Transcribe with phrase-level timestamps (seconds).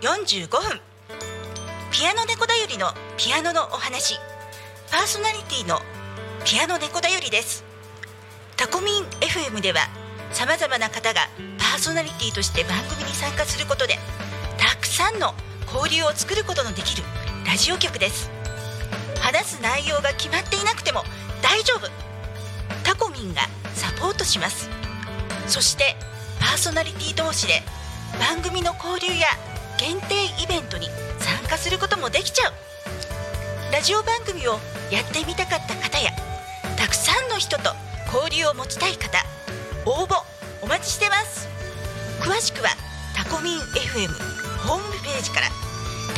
[0.00, 0.80] 45分。
[1.90, 4.14] ピアノ猫だよりのピアノのお話。
[4.92, 5.80] パーソナリティの
[6.44, 7.64] ピアノ猫だよりです。
[8.56, 9.80] タコミン FM では
[10.30, 11.22] さまざまな方が
[11.58, 13.98] パーソナリティとして番組に参加することで
[14.56, 15.34] たくさんの
[15.72, 17.02] 交流を作ることのできる
[17.44, 18.30] ラジオ局です。
[19.20, 21.02] 話す内容が決まっていなくても
[21.42, 21.90] 大丈夫。
[22.84, 23.42] タコミンが
[23.74, 24.70] サポートします。
[25.48, 25.96] そして
[26.38, 27.62] パーソナリティ同士で
[28.20, 29.26] 番組の交流や
[29.78, 30.88] 限定イベントに
[31.20, 32.52] 参加することもできちゃう。
[33.72, 34.58] ラジオ番組を
[34.90, 36.10] やってみたかった方や
[36.76, 37.70] たくさんの人と
[38.12, 39.24] 交流を持ちたい方
[39.84, 40.16] 応募
[40.62, 41.48] お待ちしてます。
[42.20, 42.70] 詳しくは
[43.14, 44.08] タコミン FM
[44.66, 45.48] ホームページから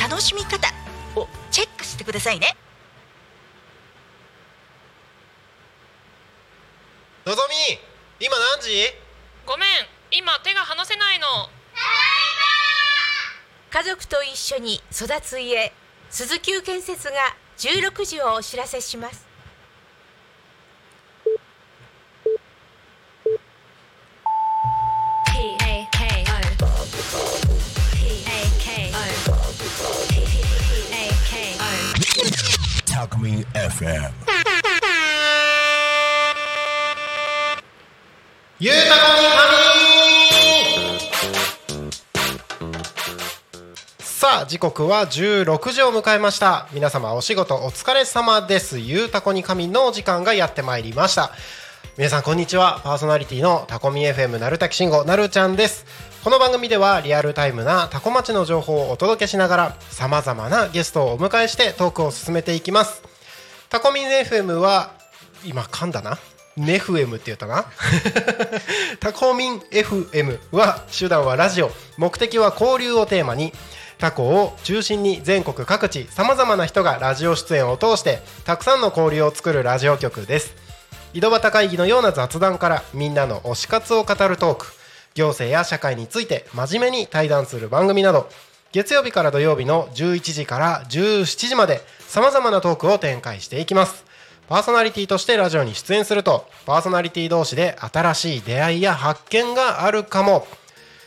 [0.09, 0.67] 楽しみ方
[1.15, 2.55] をチェックしてくださいね。
[7.25, 8.91] のぞみ今何時？
[9.45, 9.69] ごめん
[10.11, 11.27] 今手が離せないの
[13.71, 15.71] 家族と一緒に育つ家
[16.09, 17.13] 鈴木建設が
[17.57, 19.31] 16時をお知らせします。
[33.21, 34.11] ミン FM
[38.59, 39.60] ゆうたこ
[44.21, 46.67] さあ時刻は16時を迎えました。
[46.73, 48.77] 皆様お仕事お疲れ様です。
[48.77, 51.31] ゆうたこに神のお時間がやってまいりました。
[51.97, 52.81] 皆さんこんにちは。
[52.83, 55.87] パーソナリティのタコミ FM なるたきしんごなるちゃんです。
[56.23, 63.01] この番組ではリアルタイムなタコ町の情報をお届けしながらさまざまなゲストをお迎えしてトークを進めていきます。
[63.69, 64.91] タコミン FM は
[65.45, 66.19] 今噛んだな？
[66.57, 67.65] ネフエムって言ったな？
[69.01, 71.71] タコミン FM は手段はラジオ。
[71.97, 73.51] 目的は交流をテーマに。
[74.01, 80.55] タコを中心に全国各地さまざまな人がラジオ出演を通してたくさんの交流を作るラジオ局です。
[81.13, 84.65] 井戸端会議のような雑談からみんなの推し活を語るトーク
[85.13, 88.27] 行政や社会について真面目に対談する番組など
[88.71, 94.03] 月曜日から土曜日の11時から17時までさまざまなトークを展開していきます。
[94.49, 100.47] パーソナリティとしてラジオに出演するとパーソナリティ同士で新しい出会いや発見があるかも。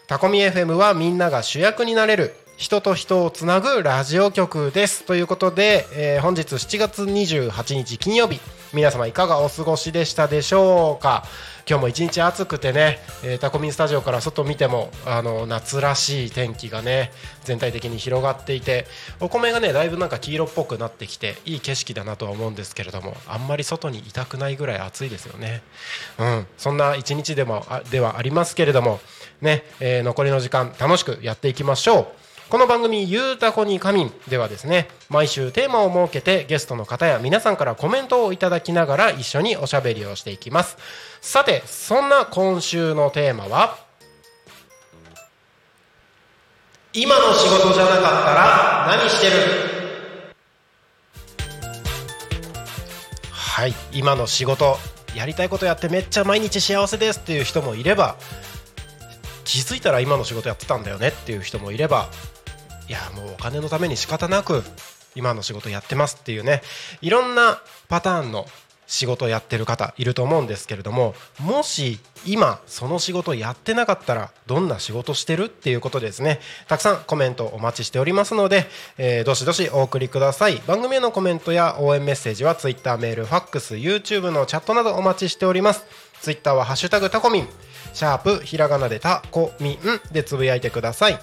[0.07, 5.05] タコミ FM はみんなが主役になれる人と人をつなぐラジオ局です。
[5.05, 8.41] ということで、えー本日7月28日金曜日
[8.73, 11.25] 皆様いかがお過ごしでしたでしょうか？
[11.69, 18.87] 今日も一日暑くてね、えータコミンスタジオから外見てもあの夏らしい天気がね全体的に広がっていて
[19.21, 25.61] お米がねだいぶなんか黄色っぽくなってきていい景色だなとは思うんですけれどもあんまり外にいたくないぐらい暑いですよね。
[26.19, 26.47] うん。
[26.57, 29.01] そんな一日でもあではありますけれども
[29.43, 32.24] ね、えー残りの時間楽しくやっていきましょう。
[32.51, 40.77] この番組「ゆうたこに仮眠」ではですね毎週テーマを設けてゲストの方や皆さんからコメントをいただきながら一緒におしゃべりをしていきます。
[41.21, 43.79] さてそんな今週のテーマは
[46.93, 49.35] 今の仕事じゃなかったら何してる？
[53.33, 54.79] はい今の仕事
[55.15, 58.17] やりたいことやってめっちゃ毎日幸せですっていう人もいれば
[59.45, 62.11] 気づいたら今の仕事やってたんだよねっていう人もいれば
[62.89, 64.63] いやもうお金のために仕方なく
[65.15, 66.63] 今の仕事やってますっていうね
[67.01, 68.47] いろんなパターンの
[68.87, 76.41] 仕事をやってる方いると思うんですけれどももし今その仕事やってなかったらどんな仕事してるっていうことですね。
[76.69, 78.67] たくさんコメントお待ちしておりますので、
[78.99, 80.57] えーどしどしお送りください。
[80.67, 85.85] 番組へのコメントや応援メッセージは Twitter メールファックス YouTube のチャットなどお待ちしております。
[86.21, 87.49] Twitter は「ハッシュタグタコミン」
[87.95, 91.19] シャープひらがなでタコミンでつぶやいてください。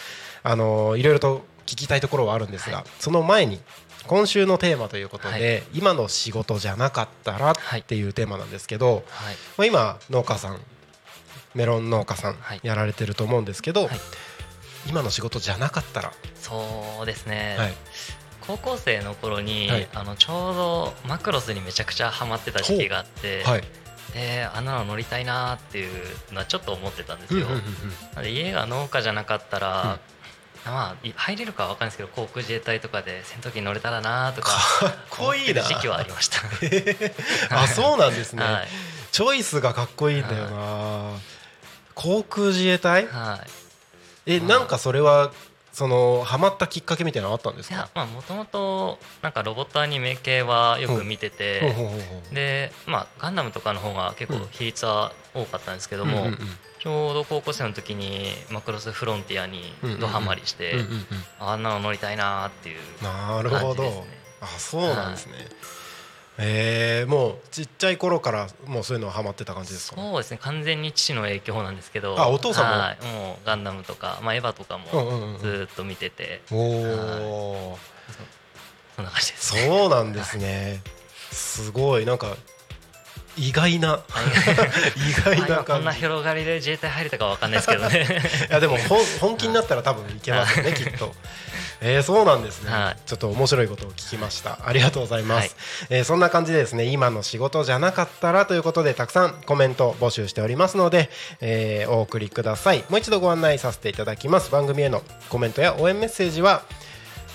[0.42, 2.86] あのーいろいろと聞きたいところはあるんですが、はい。
[2.98, 3.60] その前に
[4.06, 7.54] 今週のテーマということで、は今の仕事じゃなかったらっ
[7.86, 9.04] ていうテーマなんですけど、はい。
[9.56, 10.60] まあ、今農家さん
[11.54, 12.60] メロン農家さんはい。
[12.62, 14.00] やられてると思うんですけど、はい。
[14.88, 17.56] 今の仕事じゃなかったら、そうですね。
[17.58, 17.72] はい、
[18.46, 19.88] 高校生の頃に、はい。
[19.94, 23.62] あのちょうどマクロスにめちゃくちゃハマってた時期があって、はい。
[24.12, 25.92] であんなの乗りたいなっていう
[26.32, 27.46] のはちょっと思ってたんですよ。
[27.46, 27.64] うんうんうんうん。
[27.64, 29.98] なので家が農家じゃなかったら、
[30.64, 34.50] まあい入れるかは分かんないですけど航空自衛隊とかで戦闘機に乗れたらなとか
[34.80, 35.62] かっこいいな。
[35.62, 36.38] 時期はありました。
[37.50, 38.68] あそうなんですね、はい。
[39.12, 41.10] チョイスがかっこいいんだよな、
[41.94, 43.06] 航空自衛隊？
[43.06, 43.50] はい。
[44.26, 45.32] えはいなんかそれは
[45.72, 47.88] そのハマったきっかけみたいなのあったんですか？
[48.06, 51.74] もともとなんかロボットアニメ系はよく見てて、
[52.32, 61.04] でまあガンダムとかの方が結構比率は多かったんですけども、うんうんうんちょうど高校生の時にマクロスフロンティアにドハマりして、うんうんうん。
[61.40, 64.06] あんなの乗りたいなっていうなるほど、感じですね。
[64.42, 65.32] あそうなんですね、
[66.36, 69.96] えー、もうちっちゃい頃からもうそういうのはハマってた感じですか？
[69.96, 70.38] そうですね。
[70.42, 72.20] 完全に父の影響なんですけど。
[72.20, 72.82] あお父さんも？
[72.82, 75.38] はい、もうガンダムとか、まあ、エヴァとかうんうんもうん。
[75.38, 77.78] ずーっと見てて、おお
[78.96, 80.82] そんな感じです、そうなんですね。
[81.32, 82.04] すごい。
[82.04, 82.36] なんか
[83.36, 84.00] 意外な。
[84.96, 88.06] 意外なまあこんな広がりで自衛隊入れたかわかんないですけどね。
[88.50, 91.14] いやでも本本気になったら多分いけますよねきっと。
[91.80, 92.96] えー、そうなんですね、はい。
[93.04, 94.58] ちょっと面白いことを聞きました。
[94.64, 95.98] ありがとうございます、はい。
[95.98, 101.10] えーそんな感じでですね今の仕事じゃなかったらということでたくさんコメント募集しておりますので、
[101.40, 102.84] えーお送りください。
[102.88, 104.50] もう一度ご案内させていただきます。
[104.50, 106.62] 番組へのコメントや応援メッセージは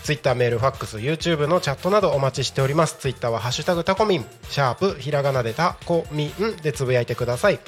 [0.04, 2.98] ツイッターメールファックス YouTube のチャットなどお待ちしております。
[3.00, 4.26] ツイッターはハッシュタグタコミン。
[4.50, 6.32] シャープひらがなでタコミン
[6.62, 7.60] でつぶやいてください。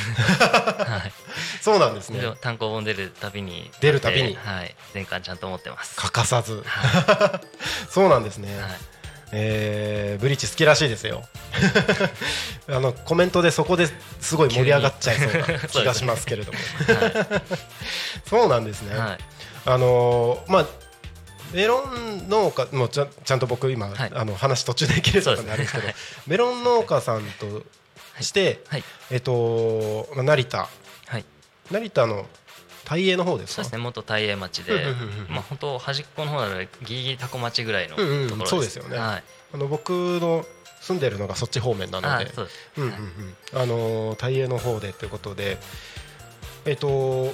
[1.07, 1.11] い。
[1.59, 2.21] そうなんですね。
[2.39, 4.35] 単行本出るたびに出るたびに。
[4.35, 4.75] はい。
[4.93, 5.95] 全巻ちゃんと持ってます。
[5.95, 6.61] 欠かさず。
[6.65, 7.41] は
[7.89, 8.90] そうなんですね、い、はい
[9.31, 11.23] えーブリーチ好きらしいですよ。
[12.67, 13.87] あのコメントでそこで
[14.19, 16.59] すごい盛り上がっちゃいそうな気がしますけれども。
[18.29, 19.17] そうなんですね、はい。
[19.65, 20.65] あのーまあ
[21.53, 24.11] メロン農家もうちゃちゃんと僕今、はい。
[24.13, 25.95] あの話途中で切れそうなんであれですけどはい。
[26.27, 27.63] メロン農家さんと
[28.21, 28.83] して、はい。
[29.09, 30.69] えっとまあ成田。
[31.07, 31.25] はい。
[31.69, 32.25] 成田の
[32.91, 33.55] 大栄の方ですか？
[33.55, 34.73] そうですね元大栄町で。
[34.73, 38.97] うんうんうんうんまあ本当端っこの方なのでギリギリタコ町ぐらいのとうんうんころですそうですよね。
[38.97, 39.23] はい。
[39.53, 40.45] あの僕の
[40.81, 42.31] 住んでるのがそっち方面なので。
[43.53, 45.57] あのー大栄の方でということで
[46.65, 47.33] えっと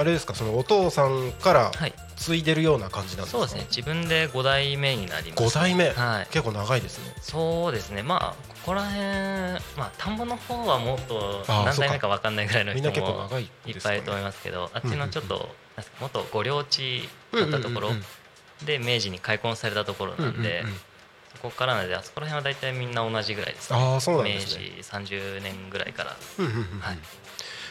[0.00, 1.92] あれですかそのお父さんからはい。
[2.16, 3.38] 継いでるような感じなんですか？
[3.38, 3.66] そうですね。
[3.74, 5.42] 自分で5代目になります。
[5.42, 6.26] 5代目、はい。
[6.30, 7.14] 結構長いですね。
[7.22, 8.02] そうですね。
[8.02, 9.00] まあここら辺
[9.78, 13.28] まあ田んぼの方はもっと何代目か分かんないぐらいの人も
[13.66, 15.48] いいっぱいいると思いますけどあっちのちょっと
[15.98, 17.90] 元御領地だったところ
[18.66, 20.62] で明治に開墾されたところなんで
[21.36, 23.78] そこからなのであそこら辺は大体みんな同じぐらいですね。
[23.78, 24.98] ああそうなん明治ですね。
[25.06, 26.10] 30年ぐらいから。
[26.10, 26.98] はい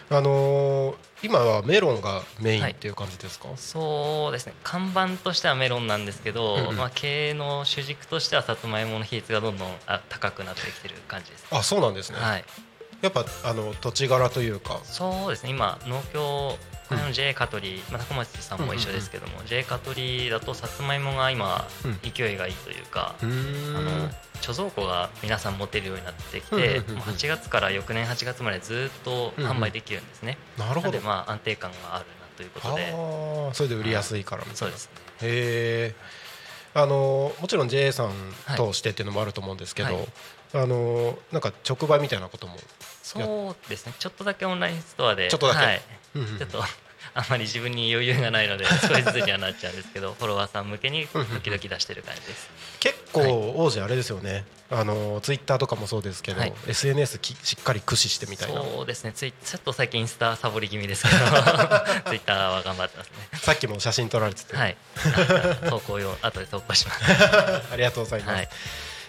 [0.10, 4.54] あのー今はメロンがメインっていう感じですか、そうですね。
[4.64, 6.78] 看板としてはメロンなんですけど、うんうん。
[6.78, 11.46] まあ、経営の主軸としてはさつまいもの比率がどんどんあ高くなってきてる感じです。
[11.52, 12.46] あそうなんですね、はい、
[13.02, 14.80] やっぱあの土地柄というか。
[14.84, 15.50] そうですね。
[15.52, 16.58] 今農協
[16.92, 22.00] あの J カトリー、まあ、高松さんも一緒ですけども、J カトリーだとさつまいもが今うん。
[22.02, 23.78] 勢いがいいというか、うーん。
[23.78, 24.10] あの
[24.42, 26.96] 貯蔵庫が皆さん持てるようになってきうんうんて、うんうん。
[26.96, 30.82] もう8月から翌年8月までずっと販売できるんですね、なるほど。
[30.82, 33.54] なのでまあ安定感があるなということで。
[33.54, 34.58] それで売りやすいからみたいな。
[34.58, 34.86] そうです。
[34.88, 34.92] ね
[35.22, 35.96] へえ
[36.74, 38.12] あのもちろん JA さん
[38.56, 40.08] 通してっていうのもあると思うんですけど、はい。
[40.54, 42.58] あのなんか直売みたいなことも、
[43.10, 43.70] そう。
[43.70, 43.94] ですね。
[43.98, 45.30] ちょっとだけオンラインストアで。
[45.30, 45.66] ちょっとだけ。
[45.66, 45.82] はい、
[46.38, 46.64] ちょっと
[47.14, 52.50] あんまり自分に余裕がないので 少しずつにはなっちゃうんですけどフォロワーさん向けに時々出してる感じです。
[52.80, 56.54] 結構王子あれですよね、あのツイッターとかもそうですけど、はい。
[56.68, 58.62] SNS きしっかり駆使してみたいな。
[58.62, 59.12] そうですね。
[59.14, 61.18] ツイちょっと最近インスタサボり気味ですけど
[62.08, 63.14] ツイッターは頑張ってますね。
[63.42, 64.78] さっきも写真撮られてて、はい。
[64.98, 67.04] あ 投稿用後で投稿します。
[67.72, 68.50] ありがとうございます、はい。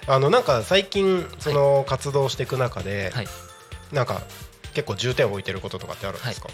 [0.07, 3.29] あのなんか最近その活動していく中で、はい
[3.93, 4.23] なんか
[4.75, 6.49] 結構重点を置いてることとかってあるんですか、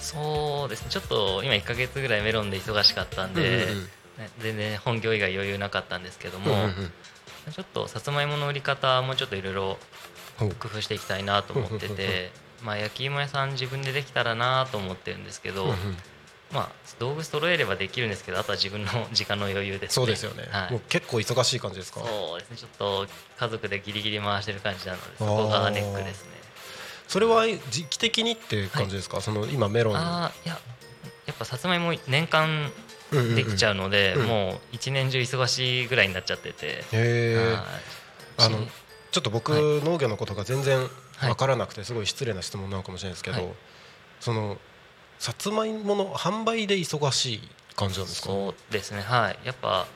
[0.00, 0.90] そうですね。
[0.90, 3.84] ちょっと今1か月ぐらいメロンで忙しかったんで、うんうんうん。
[3.84, 3.90] ね
[4.38, 6.72] 全然本業以外余裕なかったんですけども、うんうんうん。
[7.52, 9.78] ちょっとさつまいもの売り方もちょっといろいろ
[10.38, 15.76] 工夫していきたいなと思ってて、まあ、焼き芋屋さん自分でできたらなと思ってるんですけど、うんうん。
[16.52, 16.68] まあ、
[17.00, 19.94] 道具揃えればできるんですけどあとは自分の時間の余裕ですね。
[19.94, 20.72] そうですよね、はい。
[20.72, 22.00] もう結構忙しい感じですか？
[22.00, 22.56] そうですね。
[22.58, 23.06] ちょっと
[23.38, 26.33] 家族でギリギリ回してる感じなのでそこがネックですね
[27.14, 30.58] それは時期的にって感じですか、その今メロンああいや
[31.26, 32.72] やっぱさつまいも年間
[33.36, 37.56] できちゃうので、うんうんもう一年中忙しいぐらいになっちゃってて、へえ
[39.12, 40.90] ちょっと僕、はい農業のことが全然はい。
[41.28, 43.52] 分からなくてすごい失礼な質問なのかもしれないですけど、はい。
[44.18, 44.58] その
[45.20, 47.40] さつまいもの販売で忙しい
[47.76, 48.26] 感じなんですか？
[48.26, 49.02] そうですね。
[49.02, 49.38] はい。
[49.44, 49.86] やっぱ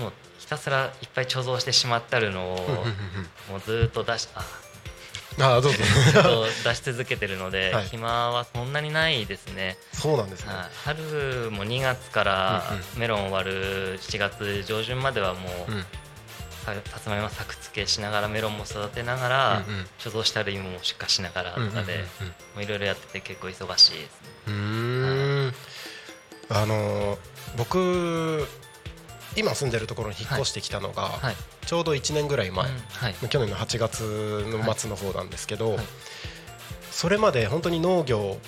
[0.00, 2.86] もうひたすらいっぱい貯蔵してしまってあるのをうんうんうんうん。
[3.52, 4.44] もうずーっと出しあ
[5.38, 5.78] ああどうぞ。
[5.78, 7.84] ずっと出し続けてるので、はい。
[7.86, 12.62] 暇はそんなにないですね、そうなんですね、はい、春も2月から
[12.94, 15.84] うんメロンを割る7月上旬まではもう、うん。
[16.64, 19.86] ささつまいも作付けしながらメロンも育てながら、うんうん。
[19.98, 22.04] 貯蔵してある芋も出荷しながらとかで、
[22.60, 24.08] いろいろやってて結構忙しいですね。
[24.48, 24.60] うんうん。
[24.60, 25.54] うーん
[26.48, 27.18] あのー
[27.56, 28.46] 僕
[29.36, 32.66] 今住んでるところに引っ越してきたのが、はい、ちょうど1年ぐらい前、
[33.28, 34.00] 去年の8月
[34.48, 35.78] の末の方なんですけど、はい。
[36.90, 38.38] それまで本当に農業、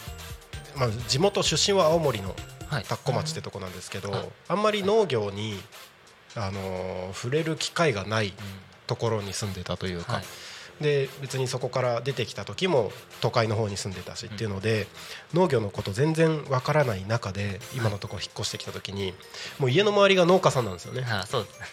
[0.77, 2.35] まあ、地元出身は青森の
[2.69, 2.85] はい。
[2.85, 4.25] 田子町ってとこなんですけど、うん。
[4.49, 5.59] あんまり農業に、
[6.35, 8.35] あのー触れる機会がない
[8.87, 10.25] ところに住んでたというか、はい
[10.81, 14.87] で別にそこから出てきた時も都会の方に住んでたしっていうので、
[15.35, 19.15] 農業のこと全然わからない中で今のところ引っ越してきた時に
[19.59, 21.05] もう家の周りが農家さんなんですよね。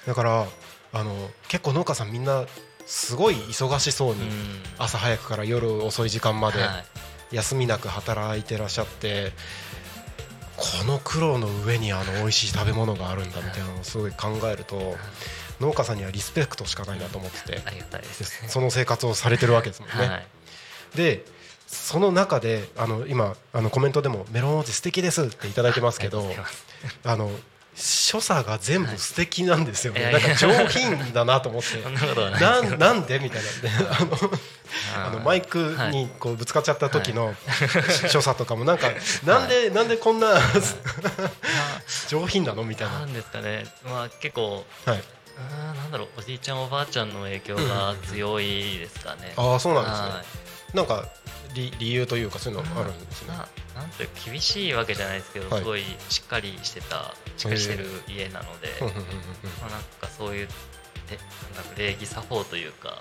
[0.07, 0.45] だから
[0.93, 1.13] あの
[1.47, 2.45] 結構農家さんみんな
[2.85, 4.29] すごい忙しそうにうん。
[4.77, 6.85] 朝早くから夜遅い時間まではい。
[7.31, 9.33] 休みなく働いてらっしゃって
[10.57, 14.95] この苦労の上にあの美味しい食べ物があるんだみたいなのをすごい考えると
[15.59, 17.61] 農家さんにはリスペクトしかないなと思ってて。
[17.65, 20.07] ありがたいですでその生活をされてるわけですもんね。
[20.07, 20.27] はい。
[20.95, 21.25] で
[21.67, 26.31] その中であの今あのコメントでも「メロン王子素敵です」っていただいてますけど
[27.03, 27.31] あの
[27.75, 31.81] 所作が全部素敵なんですよね、はいなんか上品だなと思って。
[31.83, 33.49] なないなんなんでみたいな。
[33.99, 34.31] あの
[34.95, 35.91] あのマイクはい。
[35.91, 37.35] にこうぶつかっちゃった時の
[38.09, 38.89] 所作とかもなんか
[39.25, 40.39] なんでなんでこんな
[42.07, 42.99] 上品なのみたいな。
[42.99, 43.65] なんですかね。
[43.83, 45.03] まあ結構はい
[45.37, 48.45] あーなんだろうおじいちゃんおばあちゃんの影響が強い
[48.79, 49.33] ですかね。
[49.37, 50.07] ああそうなんですね。
[50.09, 50.23] は
[50.73, 50.77] い。
[50.77, 51.09] なんか
[51.53, 53.29] 理理由というかそういうのあるんですね。
[53.29, 55.59] ななんていうか厳しいわけじゃないですけど、はい。
[55.59, 60.47] すごいしっかりしてたしっかりしてる家なので、まあ、なんかそういう
[61.09, 62.97] でなんだろう礼儀作法というか、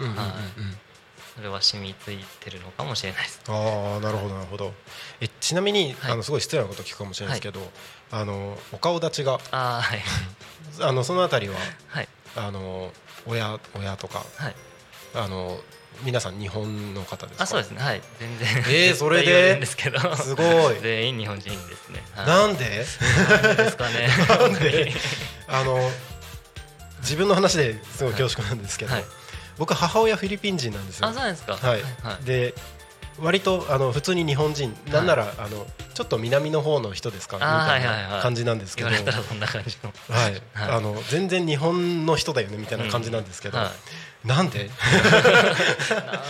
[1.36, 3.40] それは染みついてるのかもしれないです。
[3.48, 4.72] ああなるほどなるほど。
[5.20, 6.12] えちなみに、はい。
[6.12, 7.72] あのすごい失礼なこと聞くかもしれないですけど、
[8.12, 10.02] あのお顔立ちがあーはい。
[10.80, 11.56] あのそのあたりは？
[11.88, 12.92] はいあの
[13.26, 14.54] 親親とかはい。
[15.14, 15.58] あの
[16.02, 17.44] 皆さん日本の方ですか？
[17.44, 17.80] あそうですね。
[17.80, 18.02] はい。
[18.18, 18.48] 全然。
[18.68, 19.64] えーそれで？
[19.64, 19.98] すけど。
[20.16, 20.80] すごい。
[20.80, 22.84] 全員日本人ですね、はい、なんで？
[23.30, 24.08] なんでですかね。
[24.28, 24.92] なんで？
[25.46, 25.78] あの
[26.98, 29.04] 自分の話ですごい恐縮なんですけど、はい。
[29.56, 31.06] 僕母親フィリピン人なんですよ。
[31.06, 31.52] あそうなんですか。
[31.54, 32.24] はいはい。
[32.24, 32.54] で
[33.21, 37.37] 割とあの普通に日本人なんなら、あのちょっと南の方の人ですか？
[37.37, 39.04] みたいない感じなんですけど、はい、
[40.54, 40.71] はい。
[40.71, 43.71] あの全然日本の人だよねみたいな感じなんですけど、は
[44.25, 44.26] い。
[44.26, 44.68] なんで？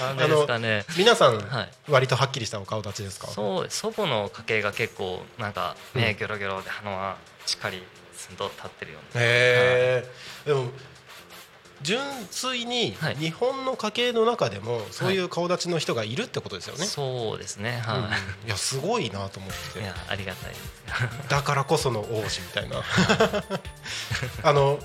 [0.04, 0.84] なんでですかね。
[0.98, 1.68] 皆さん、はい。
[1.88, 3.28] 割とはっきりしたお顔立ちですか？
[3.28, 6.02] そう祖母の家系が結構なんかうん。
[6.02, 7.82] 目ギョロギョロで鼻はしっかり
[8.14, 9.20] すんと立ってるような。
[9.20, 10.04] で
[10.52, 10.70] も
[11.84, 12.00] 純
[12.30, 13.16] 粋にはい。
[13.16, 16.84] 日本の家系の中でもそういう顔立ちの人がいるってことですよね。
[16.84, 17.80] そうですね。
[17.84, 18.06] はうんい
[18.48, 20.54] やすごいなと思っい、いてやありがたい
[21.28, 22.82] だからこその王子みたいな。
[24.42, 24.80] あの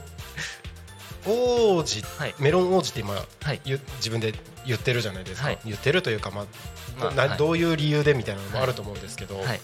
[1.26, 2.36] 王子、はい。
[2.40, 3.62] メロン王子って今、はい。
[3.66, 4.34] 言自分で
[4.66, 5.60] 言ってるじゃないですか、はい。
[5.66, 7.38] 言ってるというか、まあなまあはい。
[7.38, 9.62] どういう理由でみたいなのもあると思うんですけど、はい。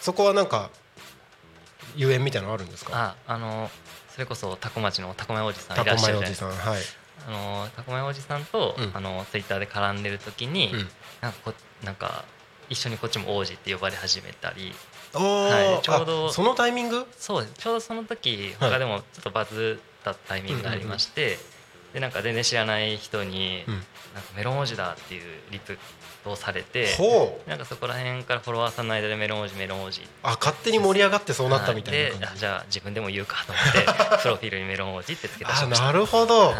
[0.00, 0.70] そこはなんか
[1.96, 3.16] ゆえんみたいなのあるんですか？
[3.26, 3.89] ああのそ
[4.20, 6.50] れこそタコ町のタコマおじさんいらっしゃるじゃないですか。
[7.28, 8.90] あのタコマおじさんと、うん。
[8.94, 10.88] あのツイッターで絡んでる時に、うん。
[11.20, 12.24] なんかこなんか
[12.68, 14.72] 一緒にこっちも王子って呼ばれ始めたり
[15.12, 15.84] はい。
[15.84, 17.06] ちょうどあそのタイミング？
[17.18, 17.54] そうです。
[17.54, 21.38] ちょうどその時はい他でもちょっとバズったタイミングがありまして、
[21.92, 23.82] でなんか全然知らない人に、うん
[24.14, 25.78] なんかメロン王子だっていうリプ
[26.26, 26.88] をされて
[27.46, 36.54] なんかそこら辺からフォロワーさんの間でメロン王子メロン王子あ勝手に盛り上がってそうなったみたいなじ、であじゃあ自分でも言うかと思って プロフィールにメロン王子ってつけ出しあましたなるほど、はい。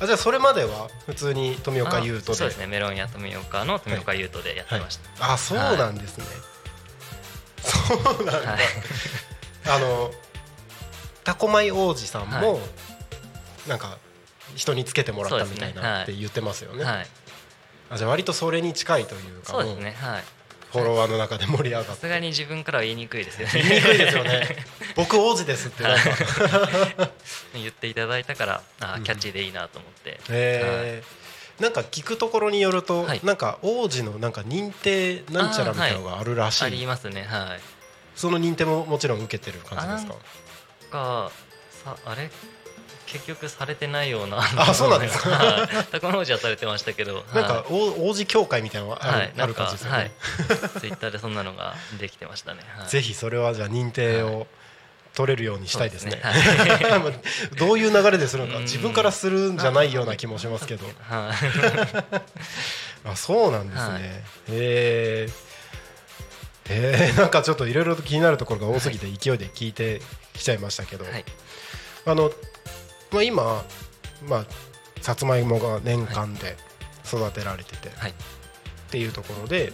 [0.00, 2.32] あじゃあそれまでは普通に富岡優斗で。
[2.32, 6.24] あそうですねメロンや富岡の富岡優斗でやってました、あそうなんですね、
[7.62, 8.60] そうなんだ、はい。
[9.66, 10.12] あの
[11.24, 13.68] タコマイ王子さんも、はい。
[13.68, 13.98] なんか
[14.56, 16.84] 人につけてもらったみたいなって言ってますよね。
[16.84, 17.06] はい、
[17.90, 19.92] あじゃあ割とそれに近いというかそうですね。
[19.92, 20.24] はい。
[20.72, 21.90] フォロワーの中で盛り上がって。
[21.92, 23.52] さすがに自分からは言いにくいですよね。
[23.54, 24.56] 言いにくいですよね。
[24.96, 26.02] 僕王子ですってなんか。
[27.54, 29.04] 言っていただいたからあうん。
[29.04, 31.62] キャッチーでいいなと思って、へー。
[31.62, 33.20] なんか聞くところによると、はい。
[33.22, 37.22] なんか王子のなんか認定なんちゃらみたいなのがあるらしい、ありますね。
[37.22, 37.60] はい。
[38.16, 40.14] その認定ももちろん受けてる感じですか？
[40.90, 41.30] が
[41.84, 42.30] さあれ？
[43.06, 45.30] 結局されてないようなあ そうなんですか？
[45.30, 45.68] はい。
[45.90, 47.64] タコの王子はされてましたけど なんかはい。
[47.70, 50.10] 王王子協会みたいなのがある,、はい、ある感じですよね、はい、
[50.80, 52.60] ツイッターでそんなのができてましたね。
[52.76, 54.46] はい、ぜひそれはじゃあ認定はを
[55.14, 56.20] 取れるようにしたいですね。
[57.56, 58.62] どういう流れでするのかうん。
[58.64, 60.84] 自分からするんじゃないような気もしますけど。
[61.08, 63.90] はい、あそうなんですね。
[63.90, 64.02] はい。
[64.02, 64.10] へ
[64.50, 65.28] え。
[66.68, 70.02] へえなんかちょっといろいろと気になるところが多すぎて勢いで聞いて
[70.34, 71.24] きちゃいましたけど、はい、
[72.04, 72.30] あの
[73.10, 73.64] まあ今
[74.28, 74.46] まあ
[75.00, 76.56] さつまいもが年間で
[77.04, 78.14] 育てられてて、はい、っ
[78.90, 79.72] ていうところで、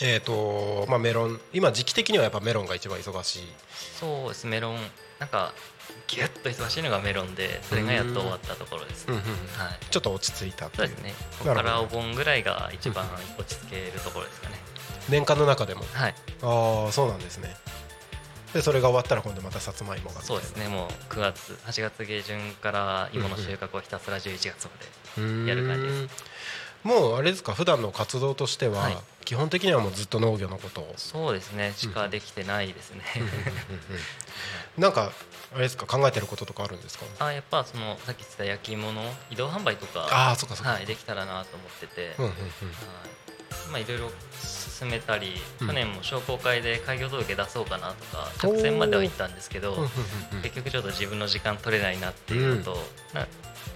[0.00, 3.42] えーとまあ、メロン今時期的にはやっぱメロンが一番忙しい。
[3.98, 4.76] そうです、メロン、
[5.18, 5.52] なんか、
[6.08, 9.06] ぎゅっと忙しいのがメロンで、それがやっと終わったところです。
[9.08, 9.14] うん。
[9.14, 13.06] うんうんはい、ちょっと落ち着いたそうですね、ここからお盆ぐらいが一番
[13.38, 14.60] 落ち着けるところですかね。
[15.08, 15.84] 年間の中でも。
[15.92, 17.56] はい、ああそうなんですね
[18.52, 20.20] でそれが終わったら今度またさつまいもが。
[20.22, 24.68] そうですね、もう9月、8月下旬から芋の収穫をひたすら11月
[25.16, 25.48] まで。
[25.48, 26.32] やる感じです。
[26.82, 28.98] もうあれですか普段の活動としては、はい。
[29.24, 30.94] 基本的にはもうずっと農業のことを。
[30.96, 33.04] そうですね、しかできてないですね。
[34.76, 35.12] なんか
[35.52, 37.04] あれですか考えてることとかあるんですか？
[37.20, 42.30] あやっぱそのさっき言ってた焼き芋の移動販売とかああそっかそっか、はい、できたらなと思ってて、うんうん。
[42.30, 42.38] はい
[43.70, 44.10] まあ、いろいろ
[44.40, 45.66] 進めたり、うん。
[45.68, 49.88] 去年も商工会で開業届出そうかなとか直線までは行ったんですけど、うんうんうん
[50.36, 50.42] うん。
[50.42, 52.76] 結局ちょっと自分の時間取れないなっていうのと、
[53.14, 53.26] な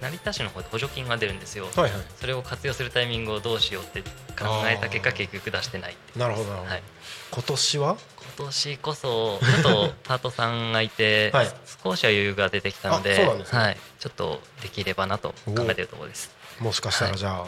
[0.00, 1.92] 成田市の方で補助金が出るんですよ、はいはい。
[2.16, 6.82] それを活用するタイミングをどうしようって考えた結果結局出してないなるほどはい、
[7.30, 7.96] 今年は？
[8.36, 11.48] 今年こそちょっとパートさんがいて、 はい。
[11.82, 13.44] 少しは余裕が出てきたのでね。
[13.50, 16.30] はい、ちょっとできればなと考えてるところです。
[16.60, 17.46] もしかしたらじゃあ、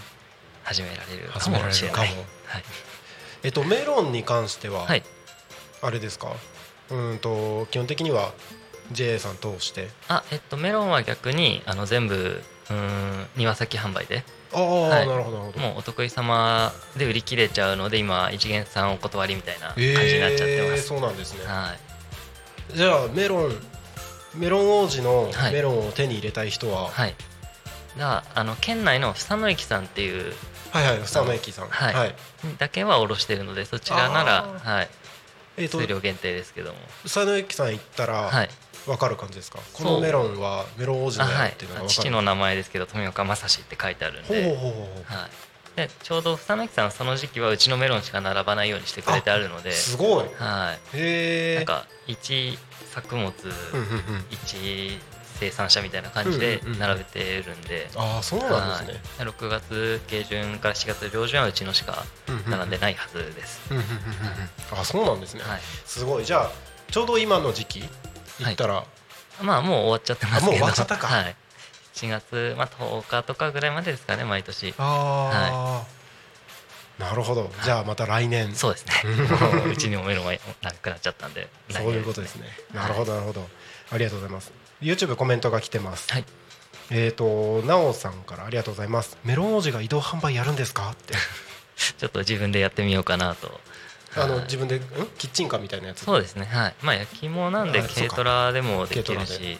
[0.68, 1.70] 始められるかも。
[1.72, 1.98] しれない。
[1.98, 2.14] はい、
[3.42, 5.02] えっとメロンに関しては、はい、
[5.80, 6.28] あれですか？
[6.90, 8.32] うーんと基本的には
[8.92, 9.88] JA さん通して。
[10.08, 14.24] あえっとメロンは逆にあの全部うーん庭先販売で。
[14.52, 15.06] ああ、はい。
[15.08, 15.60] なるほどなるほど。
[15.60, 21.44] もうお得意様で売り切れちゃうので今一元さんお断りみたいな感じえになっちゃってまー、す、そうなんですね。
[21.46, 21.74] は
[22.72, 22.76] い。
[22.76, 23.52] じゃあメロン
[24.34, 25.52] メロン王子のはい。
[25.52, 27.14] メロンを手に入れたい人は、はい。
[27.98, 30.32] があの県内の房野駅さんっていう
[30.70, 31.68] はい、はい房野駅さん。
[31.68, 32.14] はい。
[32.58, 34.88] だけは卸してるのでそちらならあはい。
[35.56, 36.78] えっ、と数量限定ですけども。
[37.04, 38.50] 房野駅さん行ったらはい。
[38.86, 42.00] わかる感じですか、このメロンはメロン王子だよっていうのがわかる。
[42.00, 44.44] 父の名前ですけど富岡正史って書いてあるんで。
[44.44, 45.04] ほうほうほうほう。
[45.04, 45.30] はい。
[45.76, 49.72] でちょうど房野駅さんその時期はうちのメロンしか並ばないようにしてくれてあるので。
[49.72, 50.26] すごい。
[50.36, 50.96] はい。
[50.96, 52.58] へえなんか一
[52.90, 54.24] 作物うんうんうん。
[54.30, 54.98] 一
[55.38, 56.78] 生産者みたいな感じでうんうんうん。
[56.80, 62.04] 並べてるんで、ああそうなんですね、はい、6月下旬から4月上旬はうちのしか
[62.48, 64.78] 並んでないはずです、うんうんうんうんうん。
[64.80, 66.24] あそうなんですね、はい、すごい。
[66.24, 66.50] じゃあ
[66.90, 67.80] ちょうど今の時期
[68.40, 68.84] 行ったら、
[69.42, 70.46] まあもう終わっちゃってますけど。
[70.46, 71.06] あもう終わっちゃったか。
[71.06, 71.36] はい、
[71.94, 74.74] 7月、まあ、10日とかぐらいまでですかね毎年。
[74.78, 75.84] あ
[76.98, 77.50] あ、なるほど。
[77.62, 78.54] じゃあまた来年。
[78.54, 78.92] そうですね。
[79.04, 81.48] う んうちにもメロンがなくなっちゃったんで。
[81.70, 82.48] そういうことですね。
[82.72, 83.48] なるほど、なるほど。
[83.90, 84.52] ありがとうございます。
[84.80, 86.12] YouTube コメントが来てます。
[86.12, 86.24] はい。
[86.90, 89.18] えっ、となおさんからありがとうございます。
[89.24, 90.90] メロン王子が移動販売やるんですか？
[90.90, 91.14] って。
[91.98, 93.60] ちょっと自分でやってみようかなと。
[94.16, 94.44] あのはい。
[94.44, 94.80] 自分でん？
[95.18, 96.04] キッチンカーみたいなやつ？
[96.04, 96.46] そうですね。
[96.46, 96.74] はい。
[96.82, 99.58] まあ焼き芋なんで軽トラでもできるし。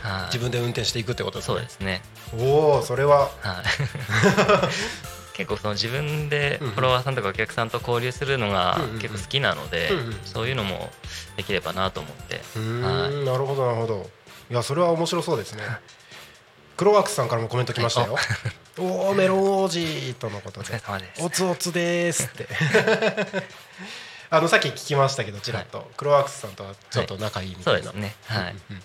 [0.00, 0.24] はい。
[0.26, 1.54] 自分で運転していくってことですね。
[1.54, 2.02] そうですね。
[2.38, 3.30] おおそれは。
[3.40, 3.64] はい。
[5.34, 9.90] 結構その自分でフォロワーさんとかお客さんと交流するのが結構好きなので
[10.26, 10.90] そういうのも
[11.38, 12.42] できればなと思って。
[12.56, 13.24] はい。
[13.24, 14.10] なるほどなるほど
[14.52, 15.62] いやそれは面白そうですね。
[16.76, 18.18] クロワークスさんからもコメント来ましたよ、
[18.78, 20.78] おおメロン王子とのことで。
[21.22, 22.46] おつおつですって。
[24.28, 28.14] あのさっき聞きましたけどちらっと、クロワークスさんとはちょっと仲いいみたいな、そうですね。
[28.26, 28.42] はい。
[28.42, 28.82] うんうんうん。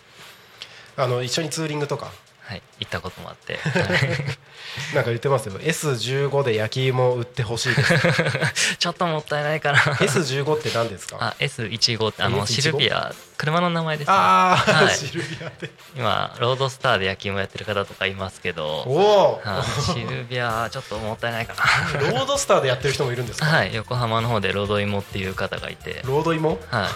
[0.96, 2.14] あの一緒にツーリングとか
[2.48, 3.60] はい行ったこともあって。
[4.96, 5.60] なんか言ってますよ。
[5.60, 7.94] S15 で焼き芋売ってほしいです。
[8.80, 11.18] ちょっともったいないかな S15 って何ですか？
[11.20, 13.14] あ S15 ってあの S15 シルビア。
[13.38, 14.14] 車の名前ですね。
[14.16, 14.96] ああ、はい。
[14.96, 15.70] シルビアで。
[15.98, 18.66] 今ロードスターで焼き芋やってる方とかいますけど。
[18.66, 22.00] おお、はいシルビアちょっともったいないかな。
[22.00, 26.02] ロードスターでやってる人もいるんですか、はい横浜の方でロード芋っていう方がいて。
[26.06, 26.90] ロード芋は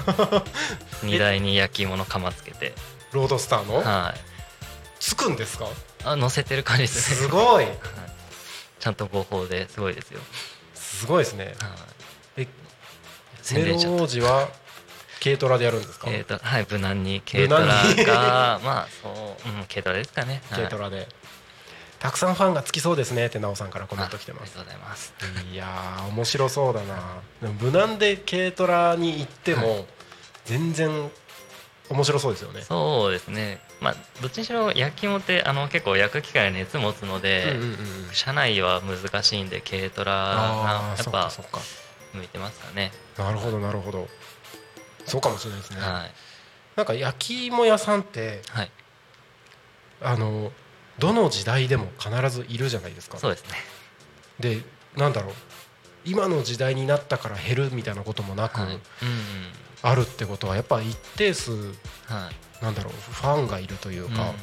[1.04, 1.06] い。
[1.08, 2.74] 荷台に焼き芋の釜つけて。
[3.12, 3.78] ロードスターの？
[3.84, 4.31] はい
[5.12, 5.67] つくんですか？
[6.06, 7.10] あ乗せてる感じです。
[7.12, 7.67] ねすごい。
[8.80, 10.19] ちゃんと合法ですごいですよ。
[10.74, 11.54] すごいですね。
[11.60, 12.43] はい。
[12.43, 12.47] え
[13.54, 14.47] メロ王子は
[15.24, 16.06] 軽トラでやるんですか？
[16.08, 17.21] た軽トラはい無難に。
[17.30, 20.41] 軽トラが まあそう、うん、軽トラですかね。
[20.50, 20.60] はい。
[20.63, 21.08] 軽トラで。
[22.00, 23.28] たくさんファンがつきそうですね。
[23.28, 24.54] ってなおさんからコメント来てます。
[24.58, 25.13] あありがとうございます。
[25.52, 26.95] いやー面白そうだな。
[27.41, 29.86] でも無難で軽トラに行っても
[30.45, 31.12] 全然
[31.89, 32.63] 面白そうですよね。
[32.63, 37.78] そうですねまあどっちにしろ焼き芋ってあの結構焼く機会熱持つので、うんうんうん
[38.13, 41.32] 車内は難しいんで軽トラがやっぱ
[42.13, 42.91] 向いてますかね。
[43.17, 44.08] なるほどなるほど。
[45.06, 45.80] そうかもしれないですね。
[45.80, 46.12] はい。
[46.76, 48.72] なんか焼き芋屋さんってはい。
[50.02, 50.52] あの
[51.00, 53.17] どの時代でも必ずいるじゃないですか。
[53.17, 53.52] そうですね。
[54.41, 54.62] で
[54.98, 55.34] なんだろう。
[56.04, 58.70] 今の時代になったから減るみたいなこともなく、はい。
[58.70, 58.82] うんうん。
[59.84, 64.34] あるってことはやっぱ一定数はいなんだろうファンがいるというか、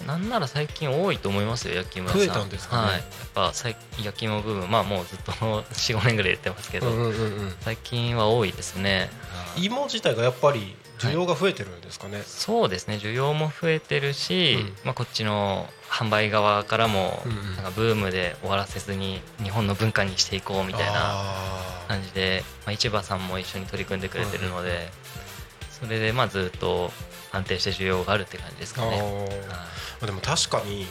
[0.00, 2.18] うん、なんなら最近多いと思いますよ焼き芋屋さん。
[2.20, 2.82] 増えたんですかね。
[2.82, 3.02] はい、やっ
[3.34, 5.32] ぱ最焼き芋部分まあもうずっと
[5.72, 7.56] 45年ぐらい言ってますけど、うんうんうんうん。
[7.60, 12.96] 最近は多いですね、はい芋自体がやっぱり需要が増えてるんですかね、そうですね。
[12.96, 14.76] 需要も増えてるし、うん。
[14.84, 17.22] まあ、こっちの販売側からも
[17.56, 21.24] なんかブームで終わらせずに日本の文化にしていこうみたいな
[21.88, 24.90] 感じで、まあ、市場さんも一緒に取り組んでくれてるので、
[25.80, 26.92] それでまあずっと
[27.32, 29.28] 安定して需要があるって感じですかね。
[30.02, 30.86] あでも確かに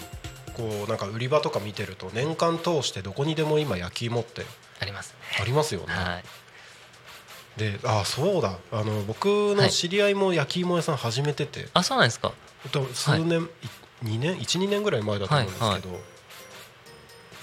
[0.53, 4.45] こうなんか売り場とか見てると年間通してどこにでも今焼き芋って
[4.79, 5.15] ありますね。
[5.41, 6.19] ありますよね、は
[7.57, 8.57] い、であそうだ。
[8.71, 12.33] あの僕の知り合いも焼き芋屋さん始めてて、あそうなんですか。
[12.93, 14.05] 数年、い。
[14.05, 15.99] 2年12年ぐらい前だと思うんですけど、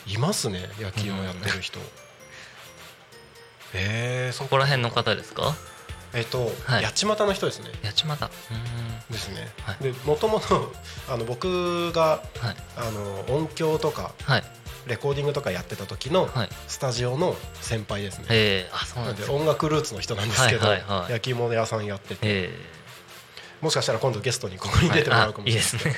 [0.06, 1.78] いますね焼き芋やってる人、
[3.74, 5.54] えー、そここら辺の方ですか？
[6.16, 6.84] えっと、はい。
[6.84, 7.70] 八街の人ですね。
[7.84, 8.16] 八幡。
[8.16, 9.12] うーん。
[9.12, 9.84] ですね、はい。
[9.84, 10.72] でもともと
[11.08, 12.56] あの僕がはい。
[12.76, 14.44] あの音響とかはい。
[14.86, 16.48] レコーディングとかやってた時のはい。
[16.66, 18.70] スタジオの先輩ですね、ええ。
[18.72, 21.12] あそうななんんで音楽ルーツの人なんですけど、はいはいはい。
[21.12, 22.18] 焼き芋屋さんやってて。
[22.22, 22.75] え
[23.60, 25.94] もしかしたら今度ゲストにここにえ出てもらうかもあいいですね。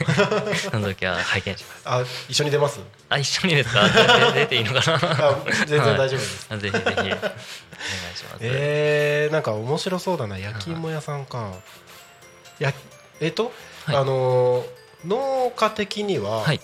[0.71, 1.83] その時は拝見します。
[1.85, 2.81] あ一緒に出ます？
[3.09, 3.83] あ一緒にですか？
[4.33, 4.97] で出ていいのかな？
[5.29, 8.37] あ全然大丈夫です、 あぜひぜひお願いします。
[8.41, 11.53] えー、なんか面白そうだな焼き芋屋さんか
[12.59, 12.73] や
[13.21, 13.53] えっ、と、
[13.87, 14.67] はいあのー
[15.07, 16.61] 農家的には、はい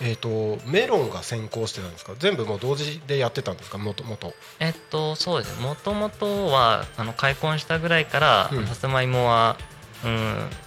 [0.00, 2.12] えっ、とメロンが先行してたんですか？
[2.18, 3.78] 全部もう同時でやってたんですか？
[3.78, 5.66] もともとえっとそうですね。
[5.66, 8.66] もともとはあの開墾したぐらいから、うん。
[8.66, 9.56] さつまいもは
[10.04, 10.10] うん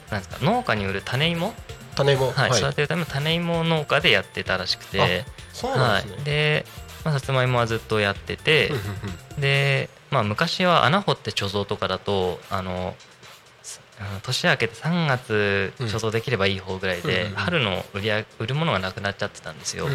[0.09, 1.53] なんですか農家に売る種芋、
[1.95, 2.31] 種芋。
[2.31, 5.25] はい育てるための種芋農家でやってたらしくて。
[5.53, 6.65] そうなんはですね、い、で、
[7.03, 8.71] まあ、さつまいもはずっとやってて
[9.37, 12.95] で、まあ、昔は穴掘って貯蔵とかだとあの
[14.23, 18.09] 年明けて3月貯蔵できればいい方ぐらいで、春の売り
[18.39, 19.87] 売るものがなくなっちゃってたんですよ。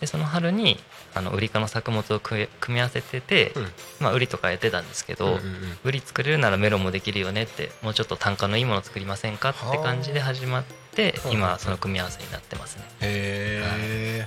[0.00, 0.78] でその春に
[1.14, 3.66] あの売り科の作物を組み合わせてて、うん。
[4.00, 5.38] まあ、売りとかやってたんですけど、
[5.84, 12.84] 売り作れるならメロンもできるよねってもうちょっと単価のいいもの作りませんかって感じで始まってはあ今その組み合わせになってますね。
[13.00, 14.26] へ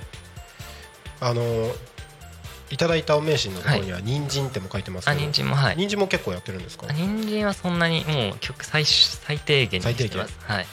[1.20, 1.42] あの
[2.70, 5.76] いただいたお名刺のところには人参っても書いてますけあど、人参もはい。
[5.76, 6.86] 人参も結構やってるんですか？
[6.88, 10.38] あ人参はそんなにもう極最最低限にしてます。
[10.44, 10.66] はい。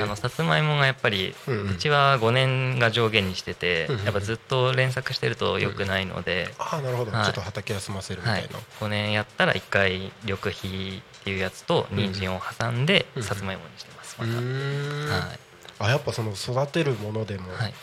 [0.00, 1.70] あのさつまいもがやっぱりうんうん。
[1.72, 7.24] うちは5年が上限にしててうんうんやっぱずっと連作してると良くないので、ああなるほど、はい。
[7.24, 8.40] ちょっと畑休ませるみたはい。
[8.42, 14.16] いな、、5年やったら1回緑肥っていうやつと人参を挟んでうんさつまいもにしてます。
[14.20, 15.38] うまたはい。
[15.78, 17.74] あやっぱその育てるものでも、はい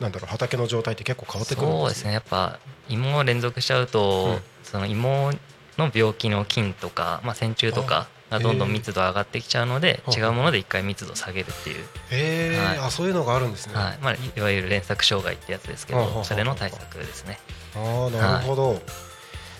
[0.00, 2.12] なんだろう畑の状態って結構変わってくるんそうですね。
[2.12, 2.58] やっぱ
[2.88, 4.40] 芋を連続しちゃうと、うん。
[4.62, 5.32] その芋
[5.78, 12.78] の病気の菌とか、まあ、線虫とかがどんどん密度上がってきちゃうので違うもので一回密度下げるっていう、へえ、はい。
[12.78, 13.98] あそういうのがあるんですね、はい。
[14.02, 17.38] まあ、いわゆる連作障害ってやつですけどそれの対策ですね。
[17.74, 18.82] ああなるほど、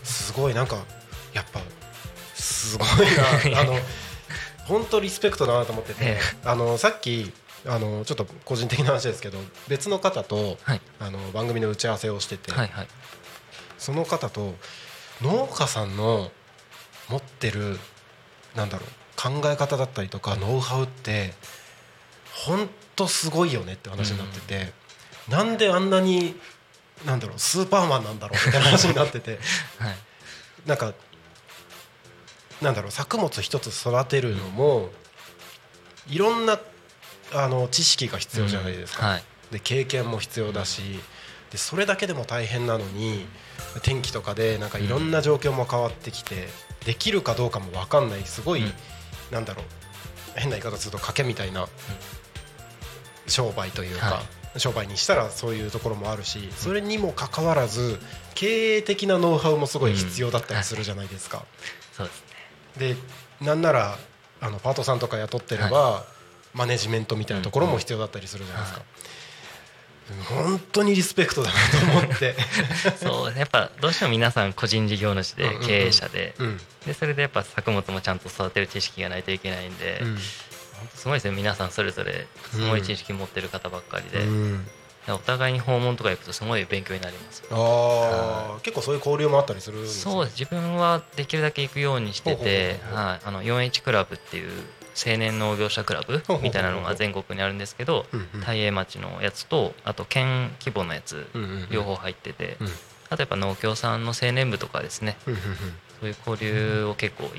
[0.03, 0.55] すごい。
[0.55, 0.77] なんか
[1.33, 1.61] やっぱ
[2.35, 2.89] すごい
[3.55, 3.61] な。
[3.61, 3.75] あの
[4.67, 6.05] 本当リスペクトだなと思ってて。
[6.05, 6.21] え。
[6.45, 7.33] あのさっき
[7.67, 10.81] あのちょっと個人的な話ですけど別の方とはい。
[11.01, 12.89] あの番組の打ち合わせをしてて、はいはい。
[13.79, 14.55] その方と
[15.23, 16.31] 農家さんの
[17.09, 17.79] 持ってる
[18.55, 21.35] なんだろう考え方だったりとかノウハウって
[22.47, 24.73] 本当すごいよねって話になってて、
[25.29, 26.37] なんであんなに
[27.05, 29.39] なんだろうスーパーマンなんだろうみたいな話になってて
[29.79, 29.97] はい。
[30.67, 30.93] なんか
[32.61, 34.91] なんだろう作物一つ育てるのも
[36.09, 36.59] いろんな
[37.35, 39.07] あの知識が必要じゃないですか。
[39.07, 39.25] はい。
[39.53, 40.83] で経験も必要だし
[41.51, 43.27] でそれだけでも大変なのに
[43.83, 46.49] 天気とかでなんかいろんな状況も変わってきて、
[46.85, 48.23] できるかどうかも分かんない。
[48.25, 48.73] すごい、うん。
[49.31, 49.65] なんだろう
[50.39, 51.67] 変な言い方すると賭けみたいな
[53.27, 54.23] 商売というか、は
[54.57, 57.99] 商売にしたらそういうところもあるしそれにもかかわらず
[58.35, 61.45] 経営的なノウハウもすごい必要だったりするじゃないですか。
[61.93, 62.25] そうです
[62.79, 62.95] ね。
[62.95, 62.97] で
[63.45, 63.99] なんなら
[64.41, 66.05] あのパートさんとか雇ってれば、
[66.59, 68.83] マネジメントみたいなところも必要だったりするじゃないですか、
[70.35, 71.55] 本当にリスペクトだな
[71.93, 72.35] と思って。
[73.01, 76.35] そうですねやっぱどうしても皆さん個人事業主で経営者で。
[76.39, 76.61] うん。
[76.87, 80.19] でそれでやっぱ作物もちゃんと育てる知識がないといけないんで、うん。
[80.19, 84.69] すごいですね皆さんそれぞれすごい知識持ってる方ばっかりで、うん。
[85.09, 93.21] お互いに訪問とか行くとすごい勉強になりますあー結構そういう交流もあったりするそう自分はできるだけ行くようにしててほうほうほうほうはい。
[93.25, 94.51] あの 4H クラブっていう
[95.05, 98.07] 青年農業者クラブみたいなのが全国にあるんですけど
[98.45, 101.27] 大栄町のやつとあと県規模のやつ
[101.71, 102.69] 両方入っててうん。
[103.11, 105.17] あとやっぱ農協さんの青年部とかですね。
[105.25, 107.31] そういう交流を結構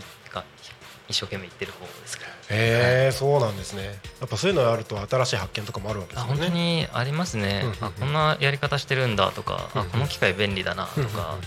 [1.08, 2.32] 一生懸命行ってる方ですから。
[2.56, 4.00] へえそうなんですね。
[4.20, 6.28] やっぱそういうのがあると新しい発見とかもあるわけですね。
[6.28, 11.38] 本当にありますね、あこんなやり方してるんだとか、あこの機械便利だなとか、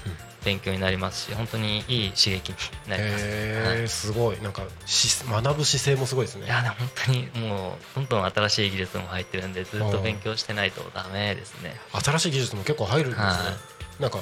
[0.44, 2.56] 勉強になりますし本当にいい刺激に
[2.88, 3.80] なります、へはい。
[3.82, 4.40] えすごい。
[4.40, 6.46] なんかし学ぶ姿勢もすごいですね。
[6.46, 11.76] いや本当にもうどんどん新しい技術も入ってるんでずっと勉強してないとダメですね。
[11.92, 13.56] 新しい技術も結構入るんですね、は
[14.00, 14.18] なんか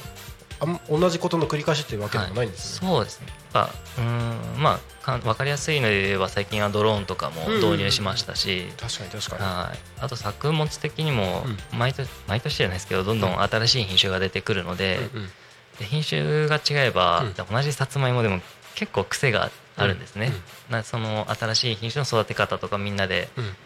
[0.60, 3.26] あん同じことの繰り返しっていうわけでもないんですね、そうですね。
[3.54, 15.30] やっぱうーんまあかん分かりやすいので言えば最近はドローンとかも導入しましたし、確かに確かに、はい、あと作物的にも毎年毎年じゃないですけどどんどん新しい品種が出てくるので,、うんうん
[15.80, 17.34] で品種が違えば、うん。
[17.34, 18.40] 同じさつまいもでも
[18.76, 20.32] 結構癖があるんですね、
[20.68, 23.56] なその新しい品種の育て方とかみんなでうん。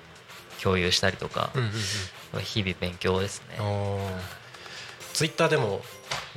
[0.62, 1.50] 共有したりとか、
[2.40, 3.58] 日々勉強ですね、
[5.12, 5.82] ツイッターでも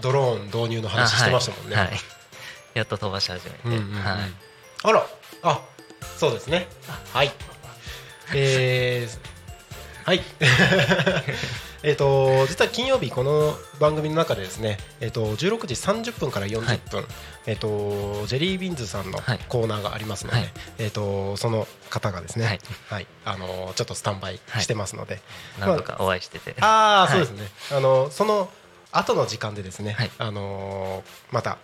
[0.02, 1.76] ドローン導入の話してましたもんね。
[1.78, 1.98] はい、はい。
[2.74, 3.80] やっと飛ばし始めて、はい、
[4.84, 5.08] あら、
[5.44, 5.62] あ、
[6.18, 6.68] そうですね。
[7.14, 7.32] はい。
[8.36, 9.18] えー、
[10.06, 10.22] はい。
[11.84, 17.06] えっと実は金曜日この番組の中でですね、えっ、と16時30分から40分、
[17.46, 19.40] えっ、とジェリービーンズさんのはい。
[19.48, 20.50] コーナーがありますので、はい。
[20.80, 22.60] えっ、とその方がですね、
[22.90, 23.04] ははい。
[23.04, 25.22] い、あのちょっとスタンバイしてますので、
[25.60, 27.26] なんとかお会いしてて、ああ、はい。
[27.26, 27.78] そうですね。
[27.78, 28.50] あのその
[28.92, 30.12] 後の時間でですね、はい。
[30.18, 31.58] あのーまた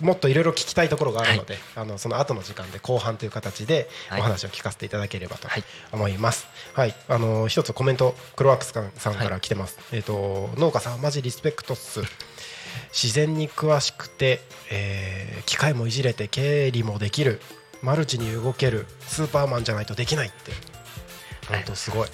[0.00, 4.20] もっといろいろ聞きたいところがあるので、あのその後の時間で後半という形ではい。
[4.20, 5.64] お話を聞かせていただければとはい。
[5.92, 6.46] 思います。
[6.72, 9.78] はい、あのー一つコメントクロワックスさんから来てます。
[9.92, 12.00] えっ、と農家さんマジリスペクトっす。
[12.92, 17.40] 自然に詳しくて、えー機械もいじれて経理もできる。
[17.82, 18.86] マルチに動ける。
[19.06, 20.52] スーパーマンじゃないとできないって。
[21.48, 22.08] 本当すごい。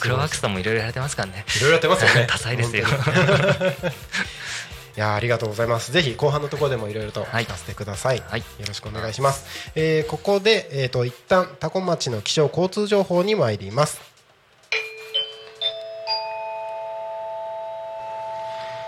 [0.00, 1.44] クロワークさんもいろいろやられてますからね。
[1.58, 2.26] いろいろやってますよね。
[2.30, 2.86] 多彩ですよ
[4.96, 5.92] いやーありがとうございます。
[5.92, 8.20] ぜひ後半のところでもいろいろとはい聞かせてください。
[8.20, 9.72] はいよろしくお願いします。
[9.74, 14.00] えーここでえっ、と一旦タコ町の気象交通情報に参ります。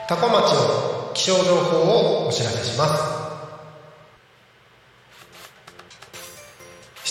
[0.06, 3.24] タコ町の気象情報をお知らせします。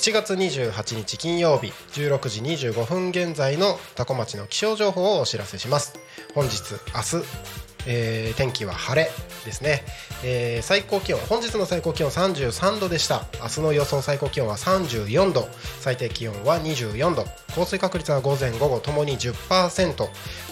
[0.03, 5.97] 7月28日金曜日16時25分現在のタコ町の気象情報をお知らせします
[6.35, 7.25] 本日明日、
[7.85, 9.09] えー天気は晴れ
[9.45, 9.83] ですね、
[10.23, 13.25] えー最高気温本日の最高気温33度でした。
[13.41, 15.47] 明日の予想最高気温は34度
[15.79, 20.07] 最低気温は24度降水確率は午前午後ともに10%